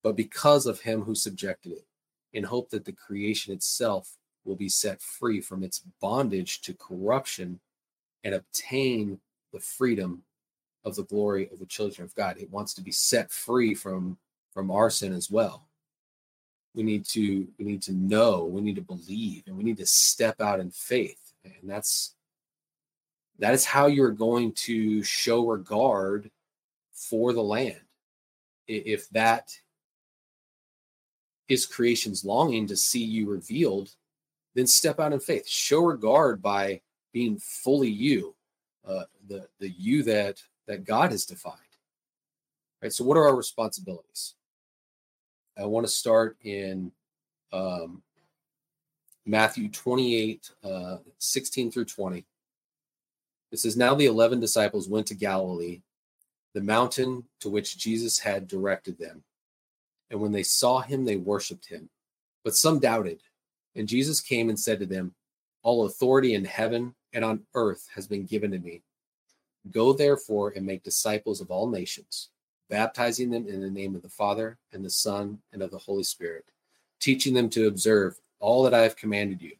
but 0.02 0.16
because 0.16 0.66
of 0.66 0.80
him 0.80 1.02
who 1.02 1.14
subjected 1.14 1.72
it, 1.72 1.86
in 2.32 2.44
hope 2.44 2.70
that 2.70 2.84
the 2.84 2.92
creation 2.92 3.52
itself 3.52 4.16
will 4.44 4.56
be 4.56 4.68
set 4.68 5.00
free 5.00 5.40
from 5.40 5.62
its 5.62 5.82
bondage 6.00 6.60
to 6.62 6.74
corruption 6.74 7.60
and 8.24 8.34
obtain 8.34 9.20
the 9.52 9.60
freedom 9.60 10.22
of 10.84 10.96
the 10.96 11.04
glory 11.04 11.48
of 11.52 11.58
the 11.58 11.66
children 11.66 12.04
of 12.04 12.14
God. 12.14 12.38
It 12.38 12.50
wants 12.50 12.74
to 12.74 12.82
be 12.82 12.92
set 12.92 13.30
free 13.30 13.74
from 13.74 14.18
from 14.52 14.70
our 14.70 14.90
sin 14.90 15.12
as 15.12 15.30
well. 15.30 15.66
We 16.74 16.82
need 16.82 17.04
to 17.06 17.46
we 17.58 17.64
need 17.64 17.82
to 17.82 17.92
know, 17.92 18.44
we 18.44 18.60
need 18.60 18.76
to 18.76 18.82
believe, 18.82 19.44
and 19.46 19.56
we 19.56 19.64
need 19.64 19.78
to 19.78 19.86
step 19.86 20.40
out 20.40 20.60
in 20.60 20.70
faith. 20.70 21.32
And 21.44 21.70
that's 21.70 22.14
that 23.38 23.54
is 23.54 23.64
how 23.64 23.86
you're 23.86 24.10
going 24.10 24.52
to 24.52 25.02
show 25.02 25.46
regard 25.46 26.30
for 26.92 27.32
the 27.32 27.42
land. 27.42 27.80
If 28.68 29.08
that 29.10 29.58
is 31.48 31.66
creation's 31.66 32.24
longing 32.24 32.66
to 32.68 32.76
see 32.76 33.02
you 33.02 33.28
revealed, 33.28 33.90
then 34.54 34.66
step 34.66 35.00
out 35.00 35.12
in 35.12 35.20
faith. 35.20 35.46
Show 35.46 35.80
regard 35.80 36.40
by 36.40 36.80
being 37.12 37.38
fully 37.38 37.90
you, 37.90 38.34
uh, 38.86 39.04
the 39.28 39.48
the 39.58 39.70
you 39.70 40.02
that 40.04 40.42
that 40.66 40.84
God 40.84 41.10
has 41.10 41.24
defined. 41.24 41.58
Right. 42.82 42.92
So, 42.92 43.04
what 43.04 43.16
are 43.16 43.26
our 43.28 43.36
responsibilities? 43.36 44.34
I 45.58 45.66
want 45.66 45.86
to 45.86 45.92
start 45.92 46.36
in 46.42 46.90
um, 47.52 48.02
Matthew 49.26 49.68
28, 49.68 50.50
uh, 50.64 50.96
16 51.18 51.70
through 51.70 51.84
20. 51.84 52.24
It 53.52 53.58
says, 53.58 53.76
Now 53.76 53.94
the 53.94 54.06
11 54.06 54.40
disciples 54.40 54.88
went 54.88 55.06
to 55.08 55.14
Galilee, 55.14 55.82
the 56.54 56.62
mountain 56.62 57.24
to 57.40 57.50
which 57.50 57.76
Jesus 57.76 58.18
had 58.18 58.48
directed 58.48 58.98
them. 58.98 59.22
And 60.10 60.20
when 60.20 60.32
they 60.32 60.42
saw 60.42 60.80
him, 60.80 61.04
they 61.04 61.16
worshiped 61.16 61.68
him. 61.68 61.88
But 62.44 62.56
some 62.56 62.78
doubted. 62.78 63.22
And 63.76 63.88
Jesus 63.88 64.20
came 64.20 64.48
and 64.48 64.58
said 64.58 64.80
to 64.80 64.86
them, 64.86 65.14
All 65.62 65.86
authority 65.86 66.34
in 66.34 66.44
heaven 66.44 66.94
and 67.12 67.24
on 67.24 67.42
earth 67.54 67.88
has 67.94 68.06
been 68.06 68.24
given 68.24 68.50
to 68.50 68.58
me. 68.58 68.82
Go 69.70 69.92
therefore 69.92 70.52
and 70.56 70.66
make 70.66 70.82
disciples 70.82 71.40
of 71.40 71.50
all 71.50 71.68
nations 71.68 72.30
baptizing 72.72 73.28
them 73.28 73.46
in 73.46 73.60
the 73.60 73.70
name 73.70 73.94
of 73.94 74.00
the 74.00 74.08
Father 74.08 74.56
and 74.72 74.82
the 74.82 74.88
Son 74.88 75.38
and 75.52 75.60
of 75.60 75.70
the 75.70 75.76
Holy 75.76 76.02
Spirit, 76.02 76.46
teaching 77.00 77.34
them 77.34 77.50
to 77.50 77.66
observe 77.66 78.18
all 78.40 78.62
that 78.62 78.72
I 78.72 78.80
have 78.80 78.96
commanded 78.96 79.42
you. 79.42 79.52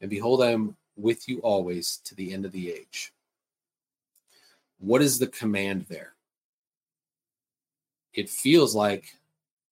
And 0.00 0.08
behold, 0.08 0.40
I 0.44 0.52
am 0.52 0.76
with 0.96 1.28
you 1.28 1.40
always 1.40 2.00
to 2.04 2.14
the 2.14 2.32
end 2.32 2.44
of 2.44 2.52
the 2.52 2.70
age. 2.70 3.12
What 4.78 5.02
is 5.02 5.18
the 5.18 5.26
command 5.26 5.86
there? 5.88 6.12
It 8.14 8.30
feels 8.30 8.76
like 8.76 9.16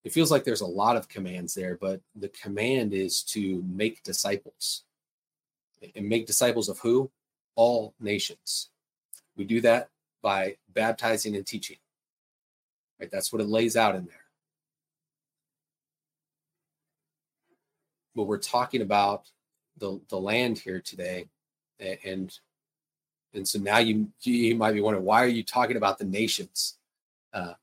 it 0.02 0.12
feels 0.12 0.32
like 0.32 0.42
there's 0.42 0.62
a 0.62 0.66
lot 0.66 0.96
of 0.96 1.08
commands 1.08 1.54
there, 1.54 1.76
but 1.80 2.00
the 2.16 2.30
command 2.30 2.92
is 2.92 3.22
to 3.22 3.62
make 3.68 4.02
disciples. 4.02 4.82
And 5.94 6.08
make 6.08 6.26
disciples 6.26 6.68
of 6.68 6.80
who? 6.80 7.08
All 7.54 7.94
nations. 8.00 8.70
We 9.40 9.46
do 9.46 9.62
that 9.62 9.88
by 10.20 10.58
baptizing 10.74 11.34
and 11.34 11.46
teaching. 11.46 11.78
Right? 13.00 13.10
That's 13.10 13.32
what 13.32 13.40
it 13.40 13.48
lays 13.48 13.74
out 13.74 13.94
in 13.94 14.04
there. 14.04 14.26
But 18.14 18.24
we're 18.24 18.36
talking 18.36 18.82
about 18.82 19.30
the, 19.78 19.98
the 20.10 20.18
land 20.18 20.58
here 20.58 20.78
today. 20.78 21.24
And 22.04 22.38
and 23.32 23.48
so 23.48 23.58
now 23.58 23.78
you 23.78 24.08
you 24.20 24.54
might 24.56 24.72
be 24.72 24.82
wondering 24.82 25.06
why 25.06 25.24
are 25.24 25.28
you 25.28 25.42
talking 25.42 25.78
about 25.78 25.96
the 25.96 26.04
nations? 26.04 26.76
Uh, 27.32 27.54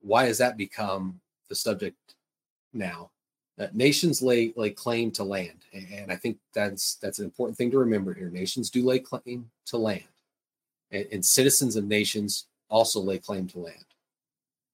why 0.00 0.24
has 0.24 0.38
that 0.38 0.56
become 0.56 1.20
the 1.50 1.54
subject 1.54 2.14
now? 2.72 3.10
Uh, 3.58 3.66
nations 3.74 4.22
lay 4.22 4.54
lay 4.56 4.70
claim 4.70 5.10
to 5.10 5.24
land, 5.24 5.66
and 5.74 6.10
I 6.10 6.16
think 6.16 6.38
that's 6.54 6.94
that's 6.94 7.18
an 7.18 7.26
important 7.26 7.58
thing 7.58 7.70
to 7.72 7.78
remember 7.78 8.14
here. 8.14 8.30
Nations 8.30 8.70
do 8.70 8.82
lay 8.82 9.00
claim 9.00 9.50
to 9.66 9.76
land, 9.76 10.04
and, 10.90 11.06
and 11.12 11.24
citizens 11.24 11.76
of 11.76 11.86
nations 11.86 12.46
also 12.68 13.00
lay 13.00 13.18
claim 13.18 13.46
to 13.48 13.58
land. 13.58 13.84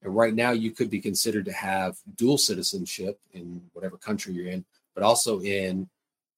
And 0.03 0.15
right 0.15 0.35
now, 0.35 0.51
you 0.51 0.71
could 0.71 0.91
be 0.91 1.01
considered 1.01 1.47
to 1.47 1.53
have 1.53 1.97
dual 2.17 2.37
citizenship 2.37 3.19
in 3.33 3.63
whatever 3.73 3.97
country 3.97 4.35
you're 4.35 4.49
in, 4.49 4.65
but 4.95 5.03
also 5.03 5.41
in 5.41 5.89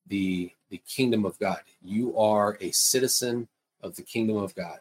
the 0.07 0.51
the 0.71 0.81
kingdom 0.87 1.25
of 1.25 1.39
God. 1.39 1.61
You 1.83 2.17
are 2.19 2.59
a 2.61 2.71
citizen 2.73 3.49
of 3.83 3.95
the 3.97 4.03
kingdom 4.03 4.37
of 4.37 4.55
God, 4.55 4.81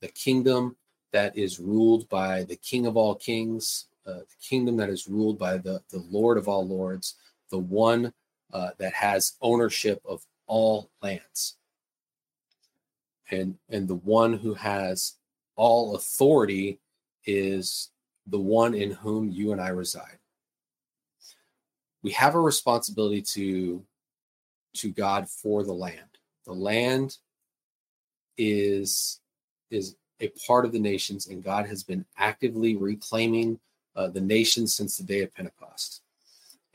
the 0.00 0.08
kingdom 0.08 0.76
that 1.12 1.36
is 1.36 1.60
ruled 1.60 2.08
by 2.08 2.44
the 2.44 2.56
King 2.56 2.86
of 2.86 2.96
all 2.96 3.14
kings, 3.14 3.86
uh, 4.06 4.20
the 4.20 4.36
kingdom 4.42 4.76
that 4.76 4.90
is 4.90 5.08
ruled 5.08 5.38
by 5.38 5.58
the 5.58 5.82
the 5.90 6.04
Lord 6.10 6.38
of 6.38 6.48
all 6.48 6.66
lords, 6.66 7.14
the 7.50 7.58
one 7.58 8.12
uh, 8.52 8.70
that 8.78 8.94
has 8.94 9.36
ownership 9.40 10.00
of 10.04 10.24
all 10.46 10.90
lands, 11.02 11.57
and 13.30 13.56
and 13.68 13.86
the 13.88 13.94
one 13.96 14.32
who 14.34 14.54
has 14.54 15.14
all 15.56 15.96
authority 15.96 16.80
is 17.24 17.90
the 18.26 18.38
one 18.38 18.74
in 18.74 18.90
whom 18.90 19.30
you 19.30 19.52
and 19.52 19.60
I 19.60 19.68
reside. 19.68 20.18
We 22.02 22.10
have 22.12 22.34
a 22.34 22.40
responsibility 22.40 23.22
to 23.22 23.84
to 24.74 24.90
God 24.90 25.28
for 25.28 25.64
the 25.64 25.72
land. 25.72 26.18
The 26.44 26.52
land 26.52 27.16
is 28.36 29.20
is 29.70 29.96
a 30.20 30.28
part 30.46 30.64
of 30.64 30.72
the 30.72 30.78
nations, 30.78 31.26
and 31.26 31.44
God 31.44 31.66
has 31.66 31.82
been 31.82 32.04
actively 32.16 32.76
reclaiming 32.76 33.58
uh, 33.94 34.08
the 34.08 34.20
nations 34.20 34.74
since 34.74 34.96
the 34.96 35.04
day 35.04 35.22
of 35.22 35.34
Pentecost, 35.34 36.02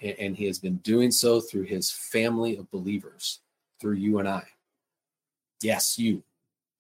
and, 0.02 0.16
and 0.20 0.36
He 0.36 0.46
has 0.46 0.60
been 0.60 0.78
doing 0.78 1.12
so 1.12 1.42
through 1.42 1.64
His 1.64 1.92
family 1.92 2.58
of 2.58 2.70
believers, 2.72 3.40
through 3.80 3.96
you 3.96 4.20
and 4.20 4.28
I. 4.28 4.44
Yes, 5.62 5.98
you. 5.98 6.24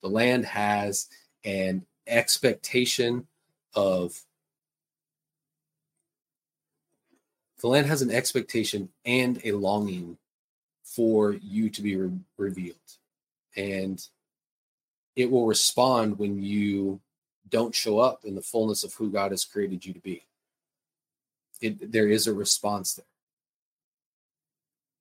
The 0.03 0.09
land 0.09 0.45
has 0.45 1.07
an 1.43 1.85
expectation 2.05 3.25
of 3.73 4.21
the 7.61 7.67
land 7.67 7.87
has 7.87 8.01
an 8.01 8.11
expectation 8.11 8.89
and 9.05 9.39
a 9.45 9.53
longing 9.53 10.17
for 10.83 11.33
you 11.33 11.69
to 11.69 11.81
be 11.81 11.95
re- 11.95 12.11
revealed 12.37 12.75
and 13.55 14.05
it 15.15 15.31
will 15.31 15.47
respond 15.47 16.19
when 16.19 16.43
you 16.43 16.99
don't 17.49 17.73
show 17.73 17.99
up 17.99 18.25
in 18.25 18.35
the 18.35 18.41
fullness 18.41 18.83
of 18.83 18.93
who 18.95 19.09
god 19.09 19.31
has 19.31 19.45
created 19.45 19.85
you 19.85 19.93
to 19.93 20.01
be 20.01 20.23
it, 21.61 21.89
there 21.91 22.09
is 22.09 22.27
a 22.27 22.33
response 22.33 22.99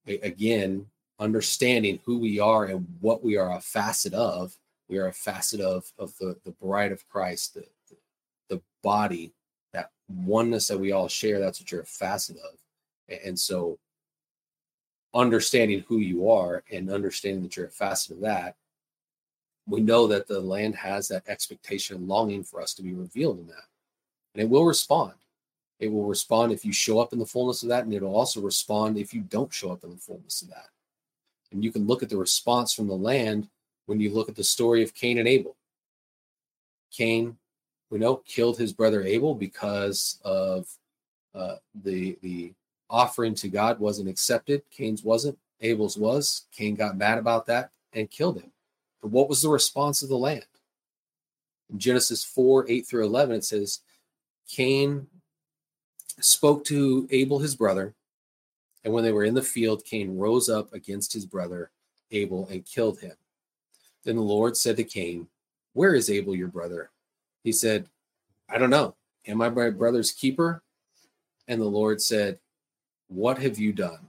there 0.07 0.19
again 0.23 0.87
understanding 1.23 2.01
who 2.05 2.19
we 2.19 2.38
are 2.41 2.65
and 2.65 2.87
what 3.01 3.23
we 3.23 3.37
are 3.37 3.53
a 3.53 3.61
facet 3.61 4.12
of. 4.12 4.57
We 4.92 4.98
are 4.98 5.09
a 5.09 5.12
facet 5.12 5.61
of 5.61 5.90
of 5.98 6.16
the 6.18 6.37
the 6.44 6.52
bride 6.52 6.92
of 6.92 7.09
Christ, 7.09 7.55
the 7.55 7.64
the, 7.88 7.96
the 8.48 8.62
body, 8.83 9.33
that 9.72 9.90
oneness 10.09 10.68
that 10.68 10.78
we 10.78 10.92
all 10.92 11.09
share. 11.09 11.40
That's 11.40 11.61
what 11.61 11.72
you're 11.72 11.81
a 11.83 11.87
facet 11.87 12.37
of, 12.37 13.18
and 13.24 13.38
so 13.38 13.78
understanding 15.14 15.85
who 15.88 15.98
you 15.98 16.31
are 16.31 16.62
and 16.72 16.90
understanding 16.90 17.42
that 17.42 17.57
you're 17.57 17.66
a 17.66 17.70
facet 17.70 18.12
of 18.16 18.20
that 18.22 18.57
we 19.66 19.81
know 19.81 20.07
that 20.07 20.26
the 20.26 20.40
land 20.40 20.74
has 20.74 21.09
that 21.09 21.28
expectation 21.28 21.96
and 21.96 22.09
longing 22.09 22.42
for 22.42 22.61
us 22.61 22.74
to 22.74 22.83
be 22.83 22.94
revealed 22.94 23.38
in 23.38 23.46
that. 23.46 23.68
And 24.35 24.42
it 24.42 24.48
will 24.48 24.64
respond. 24.64 25.12
It 25.78 25.90
will 25.90 26.07
respond 26.07 26.52
if 26.52 26.64
you 26.64 26.72
show 26.72 27.00
up 27.00 27.12
in 27.12 27.18
the 27.18 27.26
fullness 27.26 27.62
of 27.62 27.68
that, 27.68 27.85
and 27.85 27.92
it'll 27.92 28.14
also 28.14 28.40
respond 28.40 28.96
if 28.96 29.12
you 29.12 29.20
don't 29.22 29.52
show 29.52 29.70
up 29.72 29.85
in 29.85 29.90
the 29.90 29.96
fullness 29.96 30.42
of 30.42 30.48
that. 30.48 30.68
And 31.50 31.62
you 31.62 31.72
can 31.72 31.87
look 31.87 32.02
at 32.02 32.09
the 32.09 32.16
response 32.16 32.72
from 32.72 32.87
the 32.87 32.94
land 32.94 33.48
when 33.87 34.01
you 34.01 34.12
look 34.12 34.29
at 34.29 34.37
the 34.37 34.45
story 34.45 34.83
of 34.83 34.95
Cain 34.95 35.18
and 35.18 35.29
Abel. 35.29 35.57
Cain, 36.90 37.37
we 37.90 37.99
know, 37.99 38.16
killed 38.16 38.59
his 38.59 38.73
brother 38.73 39.03
Abel 39.03 39.35
because 39.35 40.21
of 40.25 40.66
uh, 41.35 41.57
the 41.83 42.18
the 42.23 42.53
offering 42.90 43.35
to 43.37 43.49
God 43.49 43.79
wasn't 43.79 44.09
accepted. 44.09 44.62
Cain's 44.71 45.03
wasn't. 45.03 45.38
Abel's 45.61 45.97
was. 45.97 46.47
Cain 46.53 46.75
got 46.75 46.97
mad 46.97 47.18
about 47.18 47.47
that 47.47 47.71
and 47.92 48.11
killed 48.11 48.40
him. 48.40 48.51
But 49.01 49.11
what 49.11 49.29
was 49.29 49.42
the 49.42 49.49
response 49.49 50.03
of 50.03 50.09
the 50.09 50.18
land? 50.18 50.45
In 51.71 51.79
Genesis 51.79 52.25
4 52.25 52.66
8 52.68 52.87
through 52.87 53.07
11, 53.07 53.37
it 53.37 53.45
says, 53.45 53.81
Cain 54.49 55.07
spoke 56.21 56.64
to 56.66 57.09
Abel, 57.11 57.38
his 57.38 57.57
brother, 57.57 57.95
and 58.85 58.92
when 58.92 59.05
they 59.05 59.12
were 59.12 59.25
in 59.25 59.35
the 59.35 59.42
field, 59.42 59.85
Cain 59.85 60.18
rose 60.18 60.49
up 60.49 60.73
against 60.73 61.12
his 61.12 61.25
brother 61.25 61.71
Abel 62.11 62.49
and 62.51 62.66
killed 62.66 63.01
him. 63.01 63.14
Then 64.05 64.17
the 64.17 64.23
Lord 64.23 64.57
said 64.57 64.77
to 64.77 64.85
Cain, 64.85 65.29
Where 65.73 65.95
is 65.95 66.11
Abel, 66.11 66.35
your 66.35 66.49
brother? 66.49 66.91
He 67.45 67.53
said, 67.53 67.87
I 68.49 68.59
don't 68.59 68.71
know. 68.71 68.95
Am 69.27 69.41
I 69.41 69.49
my 69.49 69.71
brother's 69.71 70.11
keeper? 70.11 70.62
And 71.49 71.61
the 71.61 71.67
Lord 71.67 72.01
said, 72.01 72.38
What 73.09 73.38
have 73.38 73.59
you 73.59 73.73
done? 73.73 74.09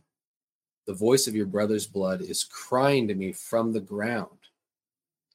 The 0.85 0.93
voice 0.93 1.27
of 1.27 1.35
your 1.35 1.45
brother's 1.45 1.87
blood 1.87 2.21
is 2.21 2.43
crying 2.43 3.07
to 3.07 3.15
me 3.15 3.31
from 3.31 3.71
the 3.71 3.79
ground 3.79 4.37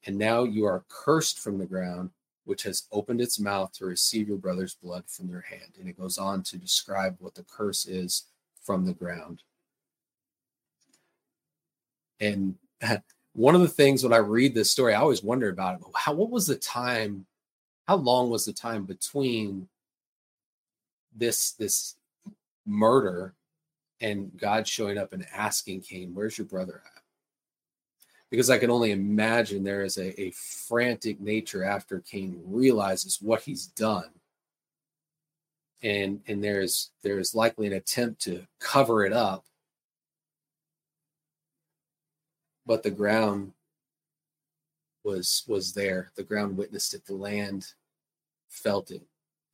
and 0.07 0.17
now 0.17 0.45
you 0.45 0.65
are 0.65 0.85
cursed 0.89 1.39
from 1.39 1.59
the 1.59 1.67
ground, 1.67 2.11
which 2.45 2.63
has 2.63 2.85
opened 2.93 3.21
its 3.21 3.39
mouth 3.39 3.73
to 3.73 3.85
receive 3.87 4.29
your 4.29 4.39
brother's 4.39 4.75
blood 4.75 5.05
from 5.07 5.29
your 5.29 5.43
hand. 5.43 5.73
And 5.79 5.89
it 5.89 5.99
goes 5.99 6.19
on 6.19 6.43
to 6.45 6.57
describe 6.57 7.17
what 7.19 7.35
the 7.35 7.45
curse 7.45 7.87
is 7.87 8.25
from 8.63 8.87
the 8.87 8.95
ground. 8.95 9.43
And 12.21 12.55
one 13.35 13.55
of 13.55 13.61
the 13.61 13.69
things 13.69 14.03
when 14.03 14.13
I 14.13 14.19
read 14.19 14.55
this 14.55 14.71
story, 14.71 14.95
I 14.95 15.01
always 15.01 15.23
wonder 15.23 15.49
about 15.49 15.81
it. 15.81 15.87
How 15.95 16.13
what 16.13 16.31
was 16.31 16.47
the 16.47 16.57
time? 16.57 17.27
How 17.87 17.97
long 17.97 18.31
was 18.31 18.45
the 18.45 18.53
time 18.53 18.85
between 18.85 19.69
this 21.17 21.53
this 21.53 21.97
murder 22.67 23.35
and 24.01 24.31
God 24.37 24.67
showing 24.67 24.99
up 24.99 25.13
and 25.13 25.27
asking 25.35 25.83
Cain, 25.83 26.15
"Where's 26.15 26.39
your 26.39 26.47
brother 26.47 26.83
at?" 26.85 27.03
because 28.31 28.51
I 28.51 28.59
can 28.59 28.71
only 28.71 28.91
imagine 28.91 29.63
there 29.65 29.85
is 29.85 29.97
a, 29.97 30.21
a 30.21 30.31
frantic 30.33 31.21
nature 31.21 31.65
after 31.65 32.01
Cain 32.01 32.41
realizes 32.45 33.19
what 33.23 33.43
he's 33.43 33.67
done. 33.67 34.11
And 35.83 36.21
and 36.27 36.43
there's 36.43 36.91
there's 37.03 37.35
likely 37.35 37.69
an 37.69 37.73
attempt 37.73 38.21
to 38.23 38.47
cover 38.59 39.07
it 39.07 39.13
up. 39.13 39.45
But 42.69 42.85
the 42.85 42.91
ground 42.93 43.53
was 45.03 45.43
was 45.49 45.73
there. 45.73 46.13
The 46.15 46.23
ground 46.23 46.57
witnessed 46.57 46.95
it. 46.95 47.05
The 47.05 47.15
land 47.15 47.73
felt 48.51 48.93
it 48.93 49.03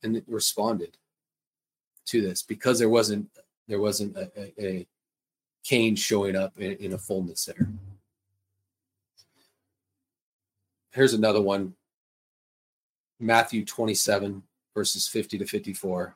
and 0.03 0.15
it 0.15 0.23
responded 0.27 0.97
to 2.05 2.21
this 2.21 2.43
because 2.43 2.77
there 2.77 2.89
wasn't 2.89 3.27
there 3.67 3.79
wasn't 3.79 4.15
a, 4.15 4.29
a, 4.37 4.53
a 4.63 4.87
Cain 5.63 5.95
showing 5.95 6.35
up 6.35 6.59
in, 6.59 6.73
in 6.73 6.93
a 6.93 6.97
fullness 6.97 7.45
there. 7.45 7.67
Here's 10.91 11.13
another 11.13 11.41
one 11.41 11.73
Matthew 13.19 13.65
27, 13.65 14.43
verses 14.73 15.07
50 15.07 15.39
to 15.39 15.45
54. 15.45 16.15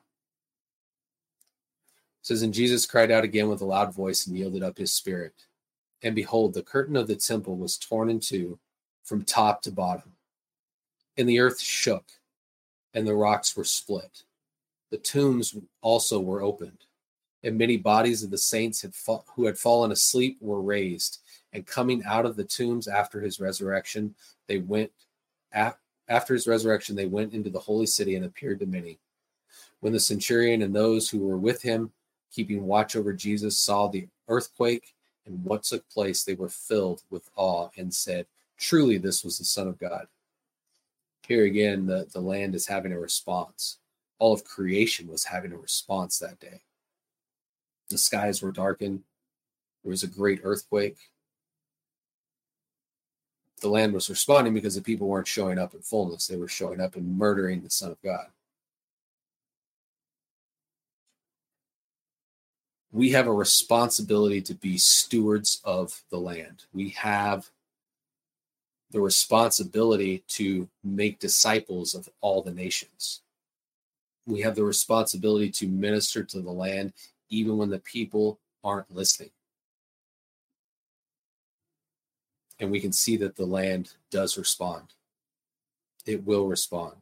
It 2.20 2.26
says, 2.26 2.42
And 2.42 2.52
Jesus 2.52 2.86
cried 2.86 3.10
out 3.10 3.24
again 3.24 3.48
with 3.48 3.62
a 3.62 3.64
loud 3.64 3.94
voice 3.94 4.26
and 4.26 4.36
yielded 4.36 4.62
up 4.62 4.76
his 4.76 4.92
spirit. 4.92 5.32
And 6.02 6.14
behold, 6.14 6.54
the 6.54 6.62
curtain 6.62 6.96
of 6.96 7.06
the 7.06 7.16
temple 7.16 7.56
was 7.56 7.76
torn 7.76 8.08
in 8.08 8.20
two 8.20 8.58
from 9.04 9.24
top 9.24 9.62
to 9.62 9.72
bottom. 9.72 10.12
And 11.16 11.28
the 11.28 11.40
earth 11.40 11.60
shook, 11.60 12.06
and 12.94 13.06
the 13.06 13.14
rocks 13.14 13.56
were 13.56 13.64
split. 13.64 14.22
The 14.90 14.98
tombs 14.98 15.56
also 15.82 16.20
were 16.20 16.42
opened, 16.42 16.84
and 17.42 17.56
many 17.58 17.76
bodies 17.76 18.22
of 18.22 18.30
the 18.30 18.38
saints 18.38 18.82
had 18.82 18.94
fa- 18.94 19.22
who 19.34 19.46
had 19.46 19.58
fallen 19.58 19.92
asleep 19.92 20.38
were 20.40 20.62
raised. 20.62 21.18
And 21.52 21.66
coming 21.66 22.02
out 22.04 22.26
of 22.26 22.36
the 22.36 22.44
tombs 22.44 22.88
after 22.88 23.20
his 23.20 23.40
resurrection, 23.40 24.14
they 24.46 24.58
went 24.58 24.92
after 25.52 26.34
his 26.34 26.46
resurrection, 26.46 26.96
they 26.96 27.06
went 27.06 27.34
into 27.34 27.50
the 27.50 27.58
holy 27.58 27.86
city 27.86 28.14
and 28.16 28.24
appeared 28.24 28.60
to 28.60 28.66
many. 28.66 28.98
When 29.80 29.92
the 29.92 30.00
centurion 30.00 30.62
and 30.62 30.74
those 30.74 31.08
who 31.08 31.18
were 31.20 31.38
with 31.38 31.62
him, 31.62 31.92
keeping 32.32 32.66
watch 32.66 32.96
over 32.96 33.12
Jesus, 33.12 33.58
saw 33.58 33.88
the 33.88 34.06
earthquake 34.28 34.94
and 35.30 35.44
what 35.44 35.62
took 35.62 35.88
place, 35.88 36.22
they 36.22 36.34
were 36.34 36.48
filled 36.48 37.02
with 37.10 37.30
awe 37.36 37.68
and 37.76 37.94
said, 37.94 38.26
Truly, 38.58 38.98
this 38.98 39.24
was 39.24 39.38
the 39.38 39.44
Son 39.44 39.68
of 39.68 39.78
God. 39.78 40.06
Here 41.26 41.44
again, 41.44 41.86
the, 41.86 42.06
the 42.12 42.20
land 42.20 42.54
is 42.54 42.66
having 42.66 42.92
a 42.92 42.98
response. 42.98 43.78
All 44.18 44.32
of 44.34 44.44
creation 44.44 45.08
was 45.08 45.24
having 45.24 45.52
a 45.52 45.56
response 45.56 46.18
that 46.18 46.40
day. 46.40 46.60
The 47.88 47.98
skies 47.98 48.42
were 48.42 48.52
darkened. 48.52 49.02
There 49.82 49.90
was 49.90 50.02
a 50.02 50.08
great 50.08 50.40
earthquake 50.42 50.98
the 53.60 53.68
land 53.68 53.92
was 53.92 54.10
responding 54.10 54.54
because 54.54 54.74
the 54.74 54.82
people 54.82 55.06
weren't 55.06 55.26
showing 55.26 55.58
up 55.58 55.74
in 55.74 55.80
fullness. 55.80 56.26
They 56.26 56.36
were 56.36 56.48
showing 56.48 56.80
up 56.80 56.96
and 56.96 57.18
murdering 57.18 57.62
the 57.62 57.70
Son 57.70 57.90
of 57.90 58.02
God. 58.02 58.26
We 62.92 63.10
have 63.10 63.26
a 63.26 63.32
responsibility 63.32 64.42
to 64.42 64.54
be 64.54 64.78
stewards 64.78 65.60
of 65.64 66.02
the 66.10 66.18
land. 66.18 66.64
We 66.72 66.90
have 66.90 67.48
the 68.90 69.00
responsibility 69.00 70.24
to 70.28 70.68
make 70.82 71.20
disciples 71.20 71.94
of 71.94 72.08
all 72.20 72.42
the 72.42 72.52
nations. 72.52 73.22
We 74.26 74.40
have 74.40 74.56
the 74.56 74.64
responsibility 74.64 75.50
to 75.50 75.68
minister 75.68 76.24
to 76.24 76.40
the 76.40 76.50
land 76.50 76.92
even 77.28 77.56
when 77.56 77.70
the 77.70 77.78
people 77.78 78.40
aren't 78.64 78.90
listening. 78.90 79.30
and 82.60 82.70
we 82.70 82.80
can 82.80 82.92
see 82.92 83.16
that 83.16 83.36
the 83.36 83.46
land 83.46 83.94
does 84.10 84.36
respond. 84.36 84.92
It 86.06 86.24
will 86.24 86.46
respond. 86.46 86.96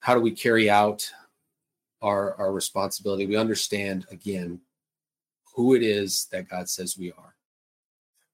How 0.00 0.14
do 0.14 0.20
we 0.20 0.30
carry 0.30 0.70
out 0.70 1.10
our, 2.02 2.34
our 2.34 2.52
responsibility? 2.52 3.26
We 3.26 3.36
understand 3.36 4.06
again 4.10 4.60
who 5.54 5.74
it 5.74 5.82
is 5.82 6.26
that 6.32 6.48
God 6.48 6.68
says 6.68 6.98
we 6.98 7.12
are. 7.12 7.34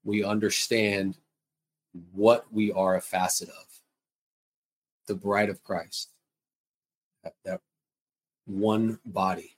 We 0.05 0.25
understand 0.25 1.17
what 2.13 2.53
we 2.53 2.73
are 2.73 2.97
a 2.97 3.01
facet 3.01 3.49
of 3.49 3.67
the 5.07 5.15
bride 5.15 5.51
of 5.51 5.63
Christ, 5.63 6.11
that, 7.23 7.35
that 7.45 7.61
one 8.47 8.99
body 9.05 9.57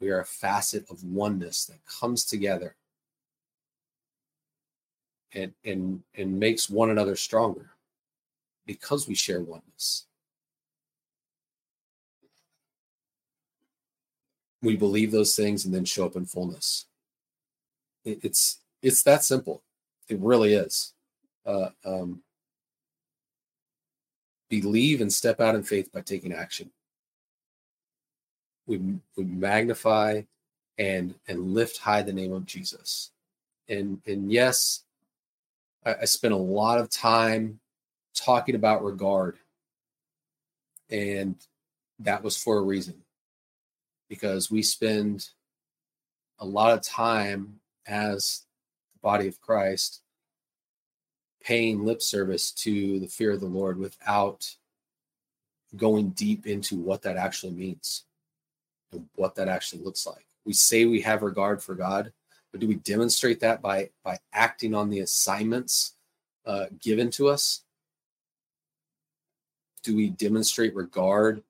we 0.00 0.10
are 0.10 0.20
a 0.20 0.26
facet 0.26 0.84
of 0.90 1.02
oneness 1.04 1.64
that 1.66 1.84
comes 1.86 2.24
together 2.24 2.76
and, 5.32 5.52
and, 5.64 6.02
and 6.14 6.38
makes 6.38 6.68
one 6.68 6.90
another 6.90 7.16
stronger 7.16 7.70
because 8.66 9.08
we 9.08 9.14
share 9.14 9.40
oneness. 9.40 10.06
We 14.62 14.76
believe 14.76 15.12
those 15.12 15.36
things 15.36 15.64
and 15.64 15.74
then 15.74 15.84
show 15.84 16.06
up 16.06 16.16
in 16.16 16.26
fullness. 16.26 16.86
It, 18.04 18.20
it's 18.22 18.60
it's 18.82 19.02
that 19.04 19.24
simple. 19.24 19.62
It 20.08 20.18
really 20.20 20.54
is. 20.54 20.92
Uh, 21.44 21.70
um, 21.84 22.22
believe 24.48 25.00
and 25.00 25.12
step 25.12 25.40
out 25.40 25.54
in 25.54 25.62
faith 25.62 25.92
by 25.92 26.00
taking 26.00 26.32
action 26.32 26.70
we, 28.66 28.78
we 29.16 29.24
magnify 29.24 30.22
and 30.78 31.14
and 31.28 31.54
lift 31.54 31.78
high 31.78 32.02
the 32.02 32.12
name 32.12 32.32
of 32.32 32.44
Jesus. 32.44 33.12
And 33.68 34.00
and 34.06 34.30
yes, 34.30 34.84
I, 35.84 35.94
I 36.02 36.04
spent 36.04 36.34
a 36.34 36.38
lot 36.38 36.78
of 36.78 36.90
time 36.90 37.60
talking 38.14 38.54
about 38.54 38.84
regard, 38.84 39.38
and 40.90 41.36
that 42.00 42.22
was 42.22 42.36
for 42.36 42.58
a 42.58 42.62
reason. 42.62 42.94
Because 44.08 44.50
we 44.50 44.62
spend 44.62 45.28
a 46.38 46.46
lot 46.46 46.72
of 46.72 46.82
time 46.82 47.60
as 47.86 48.44
the 48.94 49.00
body 49.00 49.28
of 49.28 49.40
Christ 49.40 50.02
paying 51.42 51.84
lip 51.84 52.02
service 52.02 52.50
to 52.50 52.98
the 52.98 53.06
fear 53.06 53.32
of 53.32 53.40
the 53.40 53.46
Lord 53.46 53.78
without 53.78 54.48
going 55.76 56.10
deep 56.10 56.46
into 56.46 56.76
what 56.76 57.02
that 57.02 57.16
actually 57.16 57.52
means 57.52 58.04
and 58.92 59.06
what 59.14 59.34
that 59.36 59.48
actually 59.48 59.82
looks 59.82 60.06
like. 60.06 60.26
We 60.44 60.52
say 60.52 60.84
we 60.84 61.00
have 61.02 61.22
regard 61.22 61.62
for 61.62 61.74
God, 61.74 62.12
but 62.50 62.60
do 62.60 62.68
we 62.68 62.76
demonstrate 62.76 63.40
that 63.40 63.62
by 63.62 63.90
by 64.04 64.18
acting 64.32 64.74
on 64.74 64.90
the 64.90 65.00
assignments 65.00 65.94
uh, 66.46 66.66
given 66.80 67.10
to 67.12 67.28
us? 67.28 67.62
Do 69.82 69.94
we 69.94 70.10
demonstrate 70.10 70.74
regard 70.74 71.42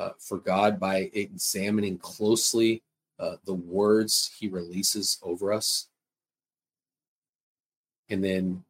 uh, 0.00 0.12
for 0.18 0.38
God 0.38 0.80
by 0.80 1.10
examining 1.12 1.98
closely 1.98 2.82
uh, 3.18 3.36
the 3.44 3.54
words 3.54 4.30
He 4.38 4.48
releases 4.48 5.18
over 5.22 5.52
us, 5.52 5.88
and 8.08 8.24
then 8.24 8.64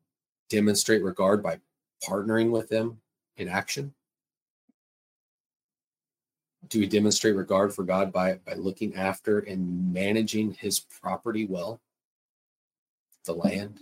demonstrate 0.48 1.04
regard 1.04 1.40
by 1.40 1.60
partnering 2.04 2.50
with 2.50 2.68
Him 2.68 3.00
in 3.36 3.48
action? 3.48 3.94
Do 6.68 6.80
we 6.80 6.86
demonstrate 6.86 7.36
regard 7.36 7.72
for 7.72 7.84
God 7.84 8.12
by, 8.12 8.34
by 8.44 8.54
looking 8.54 8.96
after 8.96 9.38
and 9.38 9.92
managing 9.92 10.52
His 10.54 10.80
property 10.80 11.46
well, 11.46 11.80
the 13.24 13.34
land? 13.34 13.80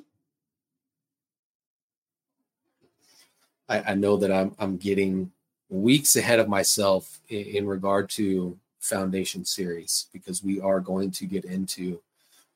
I, 3.70 3.92
I 3.92 3.94
know 3.94 4.18
that 4.18 4.30
I'm 4.30 4.54
I'm 4.58 4.76
getting 4.76 5.30
weeks 5.68 6.16
ahead 6.16 6.38
of 6.38 6.48
myself 6.48 7.20
in, 7.28 7.44
in 7.44 7.66
regard 7.66 8.08
to 8.10 8.56
foundation 8.80 9.44
series 9.44 10.06
because 10.12 10.42
we 10.42 10.60
are 10.60 10.80
going 10.80 11.10
to 11.10 11.26
get 11.26 11.44
into 11.44 12.00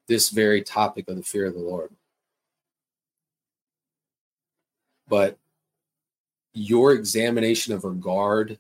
this 0.09 0.31
very 0.31 0.63
topic 0.63 1.09
of 1.09 1.17
the 1.17 1.23
fear 1.23 1.47
of 1.47 1.55
the 1.55 1.61
Lord. 1.61 1.91
But 5.09 5.37
your 6.55 6.93
examination 6.93 7.75
of 7.75 7.85
regard 7.85 8.59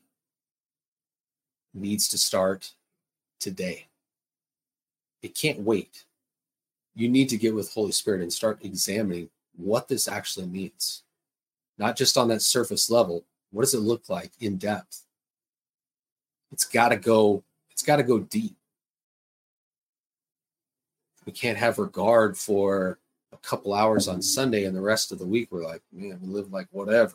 needs 1.75 2.09
to 2.09 2.19
start 2.19 2.73
today. 3.41 3.87
It 5.23 5.35
can't 5.35 5.61
wait. 5.61 6.05
You 6.95 7.09
need 7.09 7.29
to 7.31 7.38
get 7.38 7.55
with 7.55 7.73
Holy 7.73 7.93
Spirit 7.93 8.21
and 8.21 8.33
start 8.33 8.59
examining 8.62 9.31
what 9.57 9.88
this 9.88 10.09
actually 10.09 10.47
means, 10.47 11.03
not 11.79 11.97
just 11.97 12.17
on 12.17 12.29
that 12.29 12.43
surface 12.43 12.91
level, 12.91 13.25
what 13.53 13.62
does 13.62 13.75
it 13.75 13.81
look 13.81 14.09
like 14.09 14.33
in 14.41 14.57
depth? 14.57 15.03
It's 16.51 16.65
got 16.65 16.88
to 16.88 16.97
go, 16.97 17.45
it's 17.71 17.83
got 17.83 17.97
to 17.97 18.03
go 18.03 18.19
deep. 18.19 18.57
We 21.25 21.33
can't 21.33 21.59
have 21.59 21.79
regard 21.79 22.37
for 22.37 22.99
a 23.33 23.37
couple 23.37 23.73
hours 23.73 24.09
on 24.09 24.21
Sunday 24.21 24.65
and 24.65 24.75
the 24.75 24.81
rest 24.81 25.12
of 25.12 25.19
the 25.19 25.27
week 25.27 25.49
we're 25.51 25.65
like, 25.65 25.83
man, 25.93 26.19
we 26.21 26.29
live 26.29 26.53
like 26.53 26.67
whatever. 26.73 27.15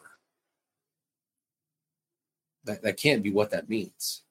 That, 2.64 2.82
that 2.84 2.98
can't 2.98 3.24
be 3.24 3.32
what 3.32 3.52
that 3.52 3.70
means. 3.70 4.24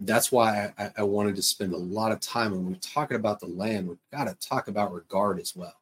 That's 0.00 0.30
why 0.30 0.72
I, 0.78 0.90
I 0.98 1.02
wanted 1.02 1.34
to 1.36 1.42
spend 1.42 1.72
a 1.72 1.78
lot 1.78 2.12
of 2.12 2.20
time 2.20 2.52
when 2.52 2.66
we're 2.66 2.76
talking 2.76 3.16
about 3.16 3.40
the 3.40 3.46
land. 3.46 3.88
We've 3.88 3.98
got 4.12 4.24
to 4.24 4.48
talk 4.48 4.68
about 4.68 4.92
regard 4.92 5.40
as 5.40 5.56
well 5.56 5.77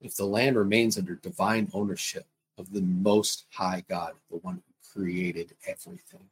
if 0.00 0.16
the 0.16 0.24
land 0.24 0.56
remains 0.56 0.98
under 0.98 1.16
divine 1.16 1.68
ownership 1.72 2.26
of 2.56 2.72
the 2.72 2.82
Most 2.82 3.46
High 3.50 3.84
God, 3.88 4.12
the 4.30 4.36
one 4.38 4.56
who 4.56 5.00
created 5.00 5.54
everything, 5.66 6.28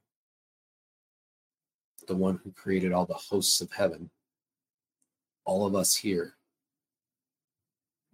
the 2.06 2.16
one 2.16 2.40
who 2.42 2.52
created 2.52 2.92
all 2.92 3.06
the 3.06 3.14
hosts 3.14 3.60
of 3.60 3.72
heaven, 3.72 4.10
all 5.44 5.66
of 5.66 5.74
us 5.74 5.94
here, 5.94 6.34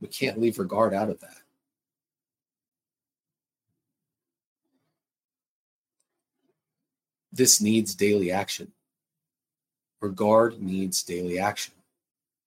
we 0.00 0.08
can't 0.08 0.40
leave 0.40 0.58
regard 0.58 0.94
out 0.94 1.10
of 1.10 1.20
that. 1.20 1.36
This 7.32 7.60
needs 7.60 7.94
daily 7.94 8.30
action. 8.30 8.72
Regard 10.00 10.60
needs 10.60 11.02
daily 11.02 11.38
action. 11.38 11.72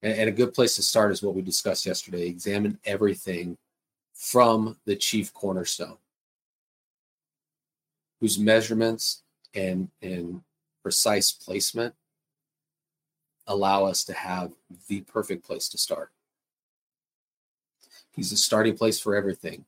And, 0.06 0.20
and 0.20 0.30
a 0.30 0.32
good 0.32 0.54
place 0.54 0.76
to 0.76 0.84
start 0.84 1.12
is 1.12 1.24
what 1.24 1.34
we 1.34 1.42
discussed 1.42 1.86
yesterday 1.86 2.28
examine 2.28 2.78
everything 2.86 3.58
from 4.14 4.78
the 4.86 4.96
chief 4.96 5.34
cornerstone, 5.34 5.98
whose 8.22 8.38
measurements 8.40 9.24
and, 9.56 9.90
and 10.04 10.42
precise 10.84 11.32
placement 11.32 11.96
allow 13.48 13.86
us 13.86 14.04
to 14.04 14.14
have 14.14 14.52
the 14.88 15.02
perfect 15.02 15.44
place 15.44 15.68
to 15.70 15.78
start. 15.78 16.12
He's 18.12 18.30
the 18.30 18.38
starting 18.38 18.78
place 18.78 19.00
for 19.00 19.16
everything. 19.16 19.66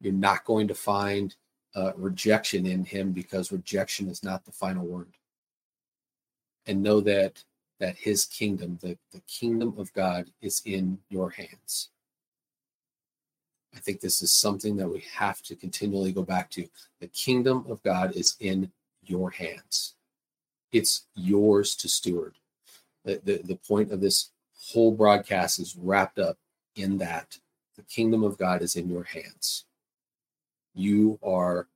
You're 0.00 0.12
not 0.12 0.44
going 0.44 0.68
to 0.68 0.74
find 0.74 1.34
uh, 1.74 1.92
rejection 1.96 2.64
in 2.64 2.84
him 2.84 3.10
because 3.10 3.50
rejection 3.50 4.08
is 4.08 4.22
not 4.22 4.44
the 4.44 4.52
final 4.52 4.86
word. 4.86 5.16
And 6.66 6.82
know 6.82 7.00
that 7.00 7.42
that 7.78 7.96
his 7.96 8.24
kingdom, 8.24 8.78
the, 8.80 8.96
the 9.12 9.20
kingdom 9.26 9.74
of 9.78 9.92
God, 9.92 10.30
is 10.40 10.62
in 10.64 10.98
your 11.08 11.30
hands. 11.30 11.90
I 13.74 13.78
think 13.78 14.00
this 14.00 14.22
is 14.22 14.32
something 14.32 14.76
that 14.76 14.88
we 14.88 15.04
have 15.14 15.42
to 15.42 15.54
continually 15.54 16.12
go 16.12 16.22
back 16.22 16.50
to. 16.52 16.66
The 17.00 17.08
kingdom 17.08 17.66
of 17.68 17.82
God 17.82 18.12
is 18.16 18.36
in 18.40 18.70
your 19.02 19.30
hands, 19.30 19.94
it's 20.72 21.06
yours 21.14 21.76
to 21.76 21.88
steward. 21.88 22.36
The, 23.04 23.20
the, 23.22 23.40
the 23.44 23.56
point 23.56 23.92
of 23.92 24.00
this 24.00 24.30
whole 24.58 24.90
broadcast 24.90 25.60
is 25.60 25.76
wrapped 25.76 26.18
up 26.18 26.38
in 26.74 26.98
that. 26.98 27.38
The 27.76 27.82
kingdom 27.82 28.24
of 28.24 28.38
God 28.38 28.62
is 28.62 28.74
in 28.74 28.88
your 28.88 29.04
hands. 29.04 29.64
You 30.74 31.18
are 31.22 31.68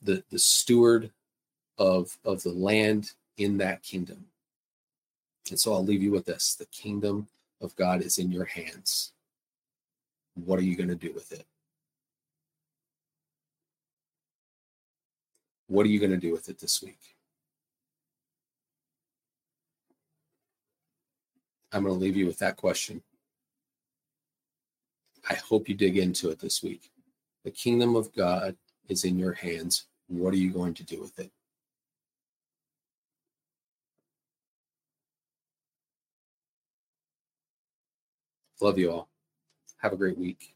the, 0.00 0.22
the 0.30 0.38
steward 0.38 1.10
of, 1.76 2.16
of 2.24 2.42
the 2.42 2.52
land 2.52 3.12
in 3.40 3.56
that 3.56 3.82
kingdom. 3.82 4.26
And 5.48 5.58
so 5.58 5.72
I'll 5.72 5.84
leave 5.84 6.02
you 6.02 6.12
with 6.12 6.26
this 6.26 6.54
the 6.54 6.66
kingdom 6.66 7.26
of 7.60 7.74
God 7.74 8.02
is 8.02 8.18
in 8.18 8.30
your 8.30 8.44
hands. 8.44 9.12
What 10.34 10.58
are 10.58 10.62
you 10.62 10.76
going 10.76 10.90
to 10.90 10.94
do 10.94 11.12
with 11.12 11.32
it? 11.32 11.46
What 15.68 15.86
are 15.86 15.88
you 15.88 15.98
going 15.98 16.10
to 16.10 16.18
do 16.18 16.32
with 16.32 16.48
it 16.48 16.58
this 16.58 16.82
week? 16.82 17.00
I'm 21.72 21.84
going 21.84 21.94
to 21.94 22.00
leave 22.00 22.16
you 22.16 22.26
with 22.26 22.38
that 22.40 22.56
question. 22.56 23.02
I 25.28 25.34
hope 25.34 25.68
you 25.68 25.74
dig 25.74 25.96
into 25.96 26.28
it 26.30 26.40
this 26.40 26.62
week. 26.62 26.90
The 27.44 27.50
kingdom 27.50 27.96
of 27.96 28.14
God 28.14 28.56
is 28.88 29.04
in 29.04 29.18
your 29.18 29.32
hands. 29.32 29.86
What 30.08 30.34
are 30.34 30.38
you 30.38 30.50
going 30.50 30.74
to 30.74 30.84
do 30.84 31.00
with 31.00 31.18
it? 31.18 31.30
Love 38.60 38.78
you 38.78 38.90
all. 38.90 39.08
Have 39.78 39.92
a 39.92 39.96
great 39.96 40.18
week. 40.18 40.54